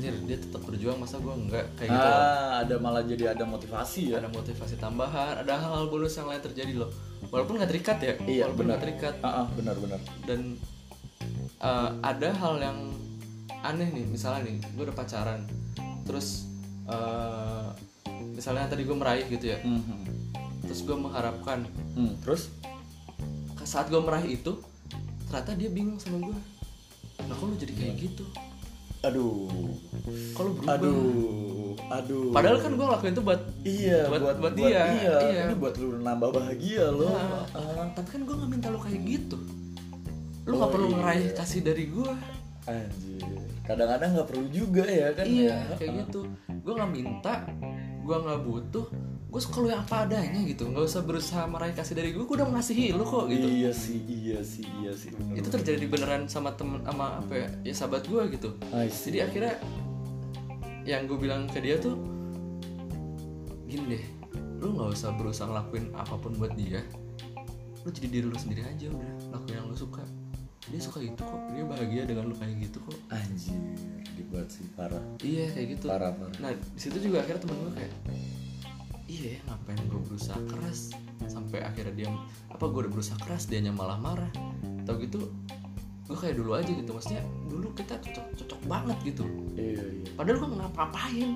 anjir 0.02 0.18
dia 0.26 0.34
tetap 0.34 0.66
berjuang 0.66 0.98
masa 0.98 1.22
gue 1.22 1.30
enggak 1.30 1.66
kayak 1.78 1.94
gitu. 1.94 2.08
loh 2.10 2.18
ah 2.18 2.50
ada 2.66 2.74
malah 2.82 3.04
jadi 3.06 3.38
ada 3.38 3.44
motivasi 3.46 4.10
ya 4.10 4.18
ada 4.18 4.26
motivasi 4.34 4.74
tambahan 4.82 5.38
ada 5.38 5.54
hal-hal 5.54 5.86
bonus 5.86 6.18
yang 6.18 6.26
lain 6.26 6.42
terjadi 6.42 6.74
loh 6.74 6.90
walaupun 7.30 7.60
nggak 7.62 7.70
terikat 7.70 7.98
ya 8.02 8.14
Iya, 8.26 8.42
walaupun 8.50 8.66
benar. 8.66 8.70
nggak 8.74 8.82
terikat 8.82 9.14
ah, 9.22 9.28
ah, 9.30 9.46
benar 9.54 9.76
benar 9.78 10.00
dan 10.26 10.40
uh, 11.62 11.90
ada 12.02 12.28
hal 12.34 12.54
yang 12.58 12.78
aneh 13.62 13.88
nih 13.94 14.04
misalnya 14.10 14.50
nih 14.50 14.58
gue 14.74 14.82
udah 14.90 14.96
pacaran 14.96 15.40
terus 16.02 16.50
uh, 16.90 17.70
misalnya 18.32 18.66
tadi 18.66 18.82
gue 18.82 18.94
meraih 18.94 19.26
gitu 19.26 19.46
ya. 19.48 19.58
Hmm, 19.60 19.80
hmm. 19.80 20.00
terus 20.62 20.80
gue 20.82 20.94
mengharapkan. 20.94 21.66
Hmm, 21.92 22.14
terus? 22.20 22.48
Saat 23.62 23.88
gue 23.88 23.98
meraih 23.98 24.36
itu 24.36 24.52
ternyata 25.24 25.54
dia 25.54 25.68
bingung 25.68 25.96
sama 25.96 26.20
gue 26.20 26.36
nah 27.22 27.32
kok 27.32 27.46
lu 27.46 27.54
jadi 27.54 27.72
kayak 27.72 27.94
gitu? 28.00 28.24
Aduh. 29.02 29.48
Kalau 30.32 30.50
berubah? 30.52 30.74
Aduh 30.74 31.52
aduh. 31.88 32.32
Padahal 32.32 32.58
kan 32.58 32.72
gue 32.72 32.84
ngelakuin 32.84 33.12
itu 33.12 33.22
buat 33.22 33.40
iya 33.62 34.00
buat- 34.08 34.38
buat 34.38 34.54
dia, 34.54 34.68
iya. 34.92 35.14
iya. 35.22 35.42
ini 35.46 35.54
buat 35.54 35.74
lu 35.76 35.98
nambah 35.98 36.30
bahagia 36.32 36.88
loh. 36.88 37.08
Nah, 37.08 37.44
Ah, 37.52 37.86
tapi 37.92 38.08
kan 38.10 38.20
gue 38.22 38.34
nggak 38.34 38.50
minta 38.50 38.66
lu 38.68 38.78
kayak 38.78 39.00
gitu. 39.02 39.38
Lu 40.42 40.52
Oh, 40.52 40.56
nggak 40.58 40.72
perlu 40.72 40.88
iya. 40.88 40.96
ngeraih 40.98 41.26
kasih 41.32 41.60
dari 41.62 41.84
gue 41.88 42.12
anjir. 42.64 43.22
Kadang-kadang 43.62 44.10
nggak 44.12 44.28
perlu 44.28 44.46
juga 44.48 44.84
ya 44.84 45.08
kan 45.14 45.24
iya 45.24 45.52
ya? 45.64 45.76
kayak 45.76 45.92
gitu. 46.06 46.20
Gue 46.60 46.72
nggak 46.74 46.92
minta 46.92 47.34
gue 48.02 48.16
nggak 48.18 48.40
butuh 48.42 48.86
gue 49.32 49.40
suka 49.40 49.64
lu 49.64 49.72
yang 49.72 49.80
apa 49.80 50.04
adanya 50.04 50.44
gitu. 50.44 50.68
Nggak 50.68 50.84
usah 50.92 51.00
berusaha 51.00 51.48
meraih 51.48 51.72
kasih 51.72 51.96
dari 51.96 52.12
gue 52.12 52.20
gue 52.20 52.36
udah 52.36 52.44
mengasihi 52.52 52.92
lu 52.92 53.00
kok 53.06 53.32
gitu. 53.32 53.48
Iya 53.48 53.72
sih 53.72 53.98
iya 54.04 54.44
sih 54.44 54.66
iya 54.84 54.92
sih 54.92 55.08
bener 55.14 55.40
itu 55.40 55.48
terjadi 55.48 55.84
beneran 55.88 56.28
sama 56.28 56.52
temen 56.52 56.84
sama 56.84 57.16
apa 57.16 57.32
ya, 57.32 57.48
ya 57.64 57.72
sahabat 57.72 58.04
gue 58.10 58.22
gitu. 58.36 58.52
Jadi 58.70 59.18
akhirnya 59.24 59.56
yang 60.84 61.08
gue 61.08 61.16
bilang 61.16 61.48
ke 61.48 61.64
dia 61.64 61.80
tuh 61.80 61.96
gini 63.64 63.96
deh 63.96 64.04
lu 64.60 64.76
nggak 64.76 64.92
usah 64.92 65.16
berusaha 65.16 65.48
ngelakuin 65.48 65.94
apa 65.96 66.14
pun 66.20 66.36
buat 66.36 66.52
dia. 66.52 66.84
Lu 67.82 67.88
jadi 67.88 68.20
diri 68.20 68.26
lu 68.28 68.36
sendiri 68.36 68.62
aja 68.68 68.92
udah 68.92 69.32
lakuin 69.32 69.58
yang 69.58 69.66
lu 69.66 69.74
suka 69.74 70.04
dia 70.72 70.80
suka 70.80 70.98
itu 71.04 71.20
kok. 71.20 71.40
Dia 71.52 71.64
bahagia 71.68 72.02
dengan 72.08 72.32
lu 72.32 72.34
kayak 72.34 72.56
gitu 72.64 72.80
kok. 72.80 72.96
Anjir 73.12 73.60
dibuat 74.16 74.48
sih 74.48 74.64
parah. 74.72 75.04
Iya 75.20 75.52
kayak 75.52 75.66
gitu. 75.76 75.84
Parah 75.92 76.16
parah. 76.16 76.36
Nah 76.40 76.50
di 76.56 76.80
situ 76.80 76.96
juga 76.96 77.20
akhirnya 77.20 77.40
temen 77.44 77.56
gue 77.60 77.72
kayak 77.76 77.92
iya 79.12 79.36
ya 79.36 79.40
ngapain 79.44 79.80
gue 79.84 80.00
berusaha 80.08 80.40
keras? 80.48 80.96
Sampai 81.28 81.60
akhirnya 81.60 81.92
dia 81.92 82.08
apa 82.48 82.64
gue 82.64 82.80
udah 82.88 82.92
berusaha 82.92 83.18
keras 83.20 83.44
dia 83.44 83.60
malah 83.68 84.00
marah? 84.00 84.32
Tau 84.88 84.96
gitu 84.96 85.28
gue 86.08 86.16
kayak 86.16 86.40
dulu 86.40 86.56
aja 86.56 86.72
gitu. 86.72 86.90
Maksudnya 86.96 87.22
dulu 87.52 87.68
kita 87.76 88.00
cocok 88.00 88.26
cocok 88.40 88.60
banget 88.64 88.98
gitu. 89.12 89.24
Iya 89.52 89.84
iya. 89.84 90.08
Padahal 90.16 90.36
gue 90.40 90.48
nggak 90.48 90.60
ngapa-ngapain. 90.64 91.30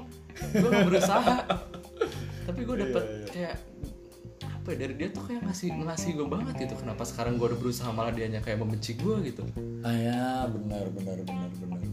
Gue 0.56 0.68
nggak 0.72 0.86
berusaha. 0.88 1.36
Tapi 2.46 2.60
gue 2.62 2.76
dapet 2.78 3.04
Iya, 3.04 3.12
iya. 3.12 3.26
kayak 3.34 3.56
apa 4.66 4.74
ya 4.74 4.82
dari 4.82 4.98
dia 4.98 5.08
tuh 5.14 5.22
kayak 5.30 5.46
ngasih 5.46 5.78
ngasih 5.78 6.10
gue 6.18 6.26
banget 6.26 6.54
gitu 6.66 6.74
kenapa 6.82 7.06
sekarang 7.06 7.38
gue 7.38 7.46
udah 7.54 7.60
berusaha 7.62 7.86
malah 7.94 8.10
dianya 8.10 8.42
kayak 8.42 8.58
membenci 8.58 8.98
gue 8.98 9.14
gitu. 9.30 9.46
Ah 9.86 9.94
ya 9.94 10.50
benar 10.50 10.90
benar 10.90 11.22
benar 11.22 11.50
benar 11.54 11.86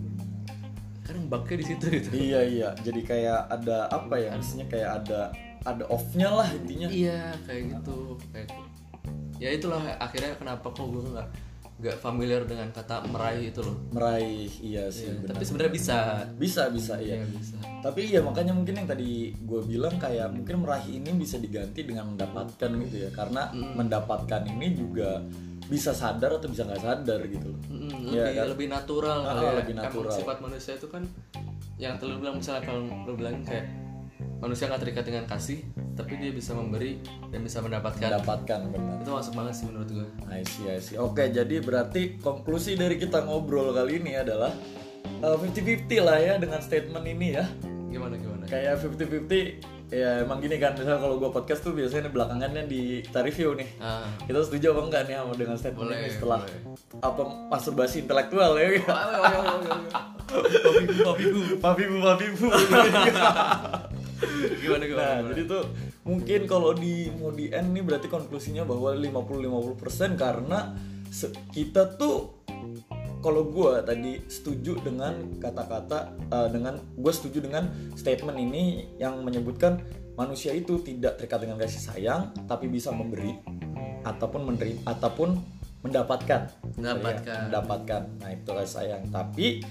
kadang 1.06 1.30
bugnya 1.30 1.56
di 1.62 1.66
situ 1.70 1.86
gitu. 1.94 2.10
Iya 2.18 2.42
iya 2.50 2.70
jadi 2.82 3.02
kayak 3.06 3.40
ada 3.54 3.94
apa 3.94 4.18
ya 4.18 4.34
maksudnya 4.34 4.66
kayak 4.74 4.90
ada 5.06 5.30
ada 5.70 5.86
off-nya 5.86 6.34
lah 6.34 6.50
intinya. 6.50 6.90
Iya 6.90 7.38
kayak 7.46 7.62
gitu 7.78 8.18
kayak 8.34 8.50
ya 9.38 9.50
itulah 9.54 9.78
akhirnya 10.02 10.34
kenapa 10.42 10.66
kok 10.74 10.90
gue 10.90 11.14
nggak 11.14 11.30
nggak 11.84 12.00
familiar 12.00 12.42
dengan 12.42 12.70
kata 12.70 13.04
meraih 13.06 13.46
itu 13.46 13.60
loh. 13.60 13.76
meraih 13.92 14.48
iya 14.58 14.88
sih 14.88 15.06
Iya, 15.06 15.20
benar. 15.20 15.30
tapi 15.30 15.44
sebenarnya 15.44 15.74
bisa. 15.74 15.98
bisa 16.34 16.62
bisa 16.70 16.94
iya 16.98 17.16
Iya 17.18 17.28
bisa. 17.28 17.56
tapi 17.80 18.02
iya 18.06 18.20
makanya 18.20 18.52
mungkin 18.52 18.74
yang 18.74 18.88
tadi 18.88 19.12
gue 19.36 19.62
bilang 19.62 19.96
kayak 19.98 20.32
mungkin 20.32 20.64
meraih 20.64 20.88
ini 20.94 21.12
bisa 21.14 21.36
diganti 21.36 21.84
dengan 21.84 22.10
mendapatkan 22.10 22.70
gitu 22.82 22.96
ya 22.98 23.10
karena 23.12 23.52
mendapatkan 23.52 24.42
ini 24.48 24.68
juga 24.72 25.20
bisa 25.64 25.92
sadar 25.92 26.34
atau 26.34 26.48
bisa 26.48 26.64
nggak 26.64 26.80
sadar 26.82 27.20
gitu 27.26 27.48
loh 27.48 27.60
Mm, 27.66 28.00
Iya, 28.08 28.24
lebih 28.24 28.34
kan? 28.34 28.46
lebih 28.50 28.68
natural 28.70 29.18
Ah, 29.20 29.28
kali 29.30 29.44
ya. 29.44 29.52
lebih 29.60 29.76
natural. 29.76 30.14
sifat 30.14 30.38
manusia 30.40 30.74
itu 30.74 30.88
kan 30.88 31.04
yang 31.76 31.98
terlalu 31.98 32.18
bilang 32.22 32.36
misalnya 32.38 32.64
kalau 32.64 32.80
lu 33.04 33.14
bilang 33.14 33.36
kayak 33.44 33.66
manusia 34.44 34.68
nggak 34.68 34.82
terikat 34.84 35.08
dengan 35.08 35.24
kasih, 35.24 35.64
tapi 35.96 36.20
dia 36.20 36.30
bisa 36.30 36.52
memberi 36.52 37.00
dan 37.32 37.40
bisa 37.40 37.64
mendapatkan. 37.64 38.04
mendapatkan 38.04 38.60
benar 38.68 39.00
Itu 39.00 39.16
masuk 39.16 39.34
banget 39.34 39.54
sih 39.56 39.66
menurut 39.72 39.88
gue. 39.88 40.08
I 40.28 40.44
see, 40.44 40.68
I 40.68 40.84
see. 40.84 41.00
Oke, 41.00 41.32
jadi 41.32 41.64
berarti 41.64 42.20
konklusi 42.20 42.76
dari 42.76 43.00
kita 43.00 43.24
ngobrol 43.24 43.72
kali 43.72 44.04
ini 44.04 44.20
adalah 44.20 44.52
uh, 45.24 45.40
50-50 45.40 45.88
lah 46.04 46.20
ya 46.20 46.34
dengan 46.36 46.60
statement 46.60 47.08
ini 47.08 47.40
ya. 47.40 47.48
Gimana 47.88 48.20
gimana? 48.20 48.44
Kayak 48.44 48.84
50-50 48.84 49.72
ya 49.94 50.26
emang 50.26 50.42
gini 50.42 50.58
kan 50.58 50.74
misalnya 50.74 50.98
kalau 50.98 51.22
gue 51.22 51.30
podcast 51.30 51.62
tuh 51.62 51.70
biasanya 51.72 52.10
belakangannya 52.10 52.66
di 52.66 53.06
kita 53.06 53.22
review 53.22 53.54
nih 53.54 53.78
Ah, 53.78 54.10
kita 54.26 54.42
setuju 54.42 54.74
apa 54.74 54.82
enggak 54.90 55.02
nih 55.06 55.16
sama 55.22 55.34
dengan 55.38 55.54
statement 55.54 55.86
Boleh, 55.86 56.02
ini 56.02 56.10
setelah 56.10 56.40
boleh. 56.42 56.58
apa 56.98 57.22
masturbasi 57.54 58.02
intelektual 58.02 58.58
ya 58.58 58.82
papiku, 61.06 61.40
papibu 61.62 61.98
papibu 62.02 62.48
gimana 64.62 64.84
gimana? 64.88 65.04
nah 65.04 65.16
gimana? 65.20 65.30
jadi 65.36 65.42
tuh 65.48 65.64
mungkin 66.04 66.40
kalau 66.48 66.72
di 66.76 67.10
mau 67.16 67.32
di 67.32 67.52
end 67.52 67.72
nih 67.72 67.84
berarti 67.84 68.08
konklusinya 68.08 68.64
bahwa 68.68 68.96
50-50% 68.96 70.20
karena 70.20 70.74
kita 71.54 71.96
tuh 71.96 72.44
kalau 73.24 73.48
gue 73.48 73.72
tadi 73.88 74.20
setuju 74.28 74.84
dengan 74.84 75.40
kata-kata 75.40 76.12
eh, 76.28 76.48
dengan 76.52 76.76
gue 77.00 77.14
setuju 77.14 77.40
dengan 77.40 77.72
statement 77.96 78.36
ini 78.36 78.92
yang 79.00 79.24
menyebutkan 79.24 79.80
manusia 80.20 80.52
itu 80.54 80.84
tidak 80.84 81.18
terikat 81.18 81.40
dengan 81.48 81.58
kasih 81.58 81.82
sayang 81.82 82.22
tapi 82.46 82.68
bisa 82.68 82.92
memberi 82.92 83.40
ataupun 84.04 84.42
menerima 84.52 84.84
ataupun 84.86 85.40
mendapatkan 85.84 86.52
Mendapatkan. 86.76 87.24
Ya, 87.24 87.44
mendapatkan 87.48 88.02
nah 88.20 88.30
itu 88.36 88.50
kasih 88.52 88.74
sayang 88.74 89.04
tapi 89.10 89.64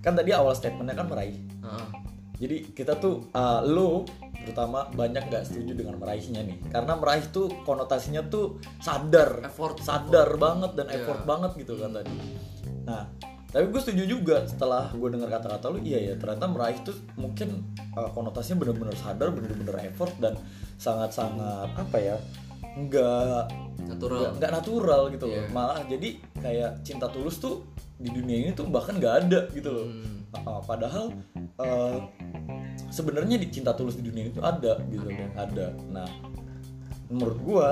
kan 0.00 0.14
tadi 0.16 0.30
awal 0.32 0.54
statementnya 0.54 0.96
kan 0.96 1.10
meraih 1.10 1.36
Ah, 1.60 1.86
jadi 2.40 2.72
kita 2.72 2.96
tuh 2.96 3.28
uh, 3.30 3.60
lo 3.62 4.08
terutama 4.34 4.88
banyak 4.90 5.28
nggak 5.28 5.44
setuju 5.44 5.76
dengan 5.76 5.94
meraihnya 5.94 6.40
nih 6.40 6.56
karena 6.66 6.96
meraih 6.96 7.28
tuh 7.28 7.52
konotasinya 7.62 8.24
tuh 8.24 8.56
sadar 8.80 9.44
Effort. 9.44 9.78
sadar 9.78 10.34
banget 10.34 10.72
dan 10.74 10.88
Iya. 10.88 10.96
effort 10.98 11.22
banget 11.22 11.50
gitu 11.58 11.76
kan 11.76 11.92
tadi 11.92 12.10
nah 12.82 13.04
tapi 13.46 13.66
gue 13.66 13.80
setuju 13.80 14.04
juga 14.08 14.36
setelah 14.44 14.88
gue 14.90 15.08
dengar 15.10 15.28
kata-kata 15.28 15.68
lu 15.68 15.78
iya 15.80 15.98
ya 16.00 16.14
ternyata 16.16 16.46
meraih 16.46 16.80
tuh 16.80 16.94
mungkin 17.14 17.60
uh, 17.92 18.08
konotasinya 18.08 18.62
bener-bener 18.62 18.94
sadar 18.94 19.28
bener-bener 19.28 19.76
effort 19.84 20.14
dan 20.16 20.38
sangat-sangat 20.76 21.68
apa 21.70 21.96
ya 21.98 22.16
nggak 22.70 23.42
natural 23.84 24.32
nggak 24.32 24.52
natural 24.54 25.00
gitu 25.10 25.24
loh 25.26 25.36
Iya. 25.36 25.50
malah 25.50 25.82
jadi 25.84 26.08
kayak 26.38 26.70
cinta 26.80 27.10
tulus 27.10 27.36
tuh 27.36 27.66
di 28.00 28.08
dunia 28.08 28.36
ini 28.48 28.50
tuh 28.56 28.64
bahkan 28.72 28.96
nggak 28.96 29.14
ada 29.28 29.40
gitu 29.52 29.68
loh. 29.68 29.86
Hmm. 29.86 30.24
Uh, 30.30 30.62
padahal 30.64 31.04
uh, 31.58 31.98
sebenarnya 32.88 33.36
di 33.36 33.50
cinta 33.50 33.76
tulus 33.76 33.98
di 33.98 34.06
dunia 34.08 34.30
itu 34.30 34.40
ada 34.40 34.78
gitu 34.88 35.10
ada. 35.34 35.74
nah 35.90 36.06
menurut 37.10 37.38
gua 37.42 37.70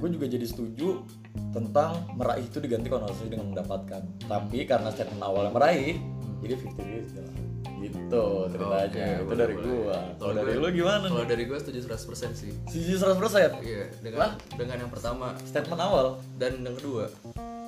gue 0.00 0.08
juga 0.16 0.26
jadi 0.32 0.48
setuju 0.48 1.04
tentang 1.52 2.08
meraih 2.16 2.48
itu 2.48 2.56
diganti 2.58 2.88
konotasi 2.88 3.28
dengan 3.28 3.52
mendapatkan. 3.52 4.02
Tapi 4.24 4.64
karena 4.64 4.88
statement 4.88 5.20
awalnya 5.20 5.52
meraih 5.52 6.00
jadi 6.40 6.56
50 6.56 6.80
50 7.12 7.20
lah. 7.20 7.34
Gitu 7.80 8.24
ceritanya 8.52 8.88
Oke, 8.88 9.24
itu 9.28 9.34
dari 9.36 9.54
boleh. 9.54 9.66
gua. 9.68 9.98
Kalau 10.16 10.32
dari 10.32 10.52
gue- 10.56 10.62
lu 10.64 10.68
gimana 10.72 11.06
kalau 11.12 11.26
dari 11.28 11.44
gue 11.44 11.58
setuju 11.60 11.78
100% 11.84 12.32
sih. 12.32 12.52
Sisi 12.72 12.96
100% 12.96 13.60
iya 13.60 13.84
dengan 14.00 14.18
Lah? 14.24 14.32
dengan 14.56 14.76
yang 14.80 14.90
pertama. 14.92 15.36
Statement 15.44 15.80
awal? 15.80 16.06
Dan 16.40 16.64
yang 16.64 16.76
kedua. 16.80 17.12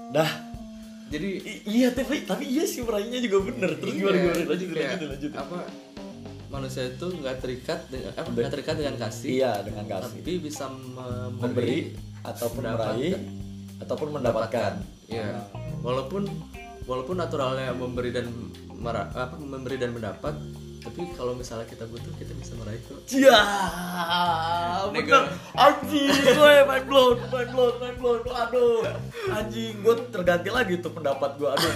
Dah 0.09 0.29
jadi 1.13 1.29
I- 1.39 1.63
iya 1.69 1.89
tapi 1.93 2.25
tapi 2.25 2.45
iya 2.49 2.65
sih 2.65 2.81
meraihnya 2.81 3.21
juga 3.21 3.39
bener. 3.45 3.71
Terus 3.77 3.93
gimana 3.93 4.11
Iya, 4.11 4.23
gimana 4.25 4.43
lanjut 4.49 4.69
kayak 4.71 4.89
lanjut 4.91 5.09
lanjut. 5.13 5.33
Apa? 5.37 5.59
Manusia 6.49 6.83
itu 6.87 7.07
nggak 7.13 7.37
terikat 7.39 7.81
dengan 7.89 8.13
apa? 8.13 8.29
Nggak 8.29 8.51
terikat 8.51 8.75
dengan 8.77 8.95
kasih. 8.99 9.29
Iya 9.31 9.53
dengan 9.61 9.85
kasih. 9.87 10.21
Tapi 10.21 10.33
bisa 10.41 10.65
memberi, 10.69 11.37
memberi 11.39 11.79
ataupun 12.23 12.63
meraih 12.63 13.15
ataupun 13.79 14.09
mendapatkan. 14.11 14.73
Iya. 15.07 15.29
Walaupun 15.81 16.23
walaupun 16.85 17.17
naturalnya 17.17 17.71
memberi 17.73 18.11
dan 18.11 18.27
mera- 18.75 19.13
apa 19.13 19.37
memberi 19.37 19.77
dan 19.77 19.93
mendapat, 19.93 20.35
tapi 20.83 21.07
kalau 21.13 21.33
misalnya 21.33 21.63
kita 21.65 21.85
butuh 21.85 22.11
kita 22.15 22.35
bisa 22.35 22.53
meraih 22.55 22.83
kok. 22.83 22.99
Iya, 23.09 23.39
Nih, 24.89 25.01
bener. 25.01 25.07
gua- 25.07 25.31
Anjing, 25.55 26.11
gue 26.11 26.53
mind 26.65 26.87
blown, 26.87 27.17
mind 27.25 27.51
blown, 27.51 27.75
mind 27.79 27.97
blown. 27.97 28.21
Aduh, 28.27 28.83
anjing, 29.31 29.75
gue 29.79 29.95
terganti 30.09 30.49
lagi 30.49 30.75
tuh 30.79 30.91
pendapat 30.91 31.31
gue. 31.37 31.47
Aduh, 31.47 31.71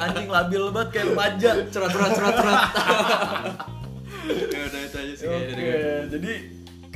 anjing 0.00 0.28
labil 0.28 0.62
banget 0.70 0.88
kayak 0.92 1.06
remaja. 1.10 1.50
Cerat 1.66 1.90
cerat 1.90 2.10
cerat 2.12 2.34
cerat. 2.36 2.60
ya 4.28 4.60
udah 4.62 4.80
itu 4.82 4.96
aja 4.98 5.14
sih 5.14 5.24
Oke, 5.24 5.32
kayaknya 5.32 5.48
dari 5.48 5.64
gue. 5.64 6.08
jadi 6.10 6.32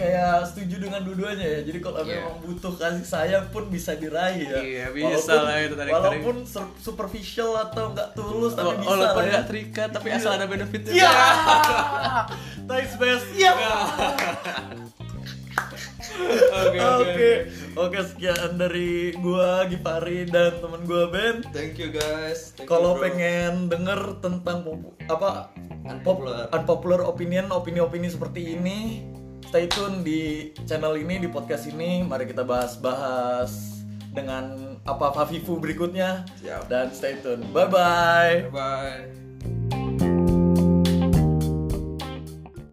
kayak 0.03 0.45
setuju 0.45 0.77
dengan 0.81 1.01
dua-duanya 1.01 1.47
ya. 1.49 1.61
Jadi 1.63 1.79
kalau 1.79 2.01
Iya. 2.01 2.11
memang 2.19 2.35
butuh 2.41 2.73
kasih 2.75 3.05
sayang 3.05 3.47
pun 3.49 3.65
bisa 3.67 3.95
diraih 3.95 4.43
ya. 4.45 4.59
Iya, 4.59 4.87
bisa 4.91 5.33
lah 5.39 5.57
itu 5.57 5.73
tarik-tarik. 5.73 6.19
Walaupun 6.19 6.37
sur- 6.45 6.75
superficial 6.77 7.55
atau 7.61 7.91
nggak 7.91 8.09
tulus 8.13 8.53
tapi 8.53 8.75
bisa 8.77 8.89
Walaupun 8.89 9.07
lah 9.17 9.25
ya. 9.25 9.33
nggak 9.33 9.47
terikat 9.47 9.89
tapi 9.91 10.09
asal 10.11 10.31
ada 10.33 10.45
benefitnya. 10.45 10.93
Iya. 10.93 11.11
Thanks 12.69 12.95
best. 12.97 13.27
Iya. 13.33 13.53
Oke 16.53 16.79
Oke, 16.79 17.31
oke 17.75 17.99
sekian 18.03 18.55
dari 18.55 18.91
gua 19.17 19.65
Gipari 19.65 20.27
dan 20.27 20.59
temen 20.59 20.83
gua 20.83 21.09
Ben. 21.09 21.41
Thank 21.49 21.79
you 21.79 21.89
guys. 21.91 22.53
Thank 22.53 22.67
Kalau 22.67 22.97
pengen 22.97 23.67
denger 23.67 24.19
tentang 24.19 24.67
apa 25.03 25.53
Unpopular. 25.83 26.47
pop- 26.47 26.55
unpopular 26.55 27.01
opinion, 27.05 27.51
opini-opini 27.51 28.07
seperti 28.07 28.55
ini, 28.55 29.03
stay 29.53 29.69
tune 29.69 30.01
di 30.01 30.49
channel 30.65 30.97
ini, 30.97 31.21
di 31.21 31.29
podcast 31.29 31.69
ini. 31.69 32.01
Mari 32.01 32.25
kita 32.25 32.41
bahas-bahas 32.41 33.85
dengan 34.17 34.81
apa 34.89 35.13
Fafifu 35.13 35.61
berikutnya 35.61 36.25
Siap. 36.41 36.73
dan 36.73 36.89
stay 36.89 37.21
tune. 37.21 37.45
Bye 37.53 37.69
bye. 37.69 38.49
Bye 38.49 38.49
bye. 38.49 39.22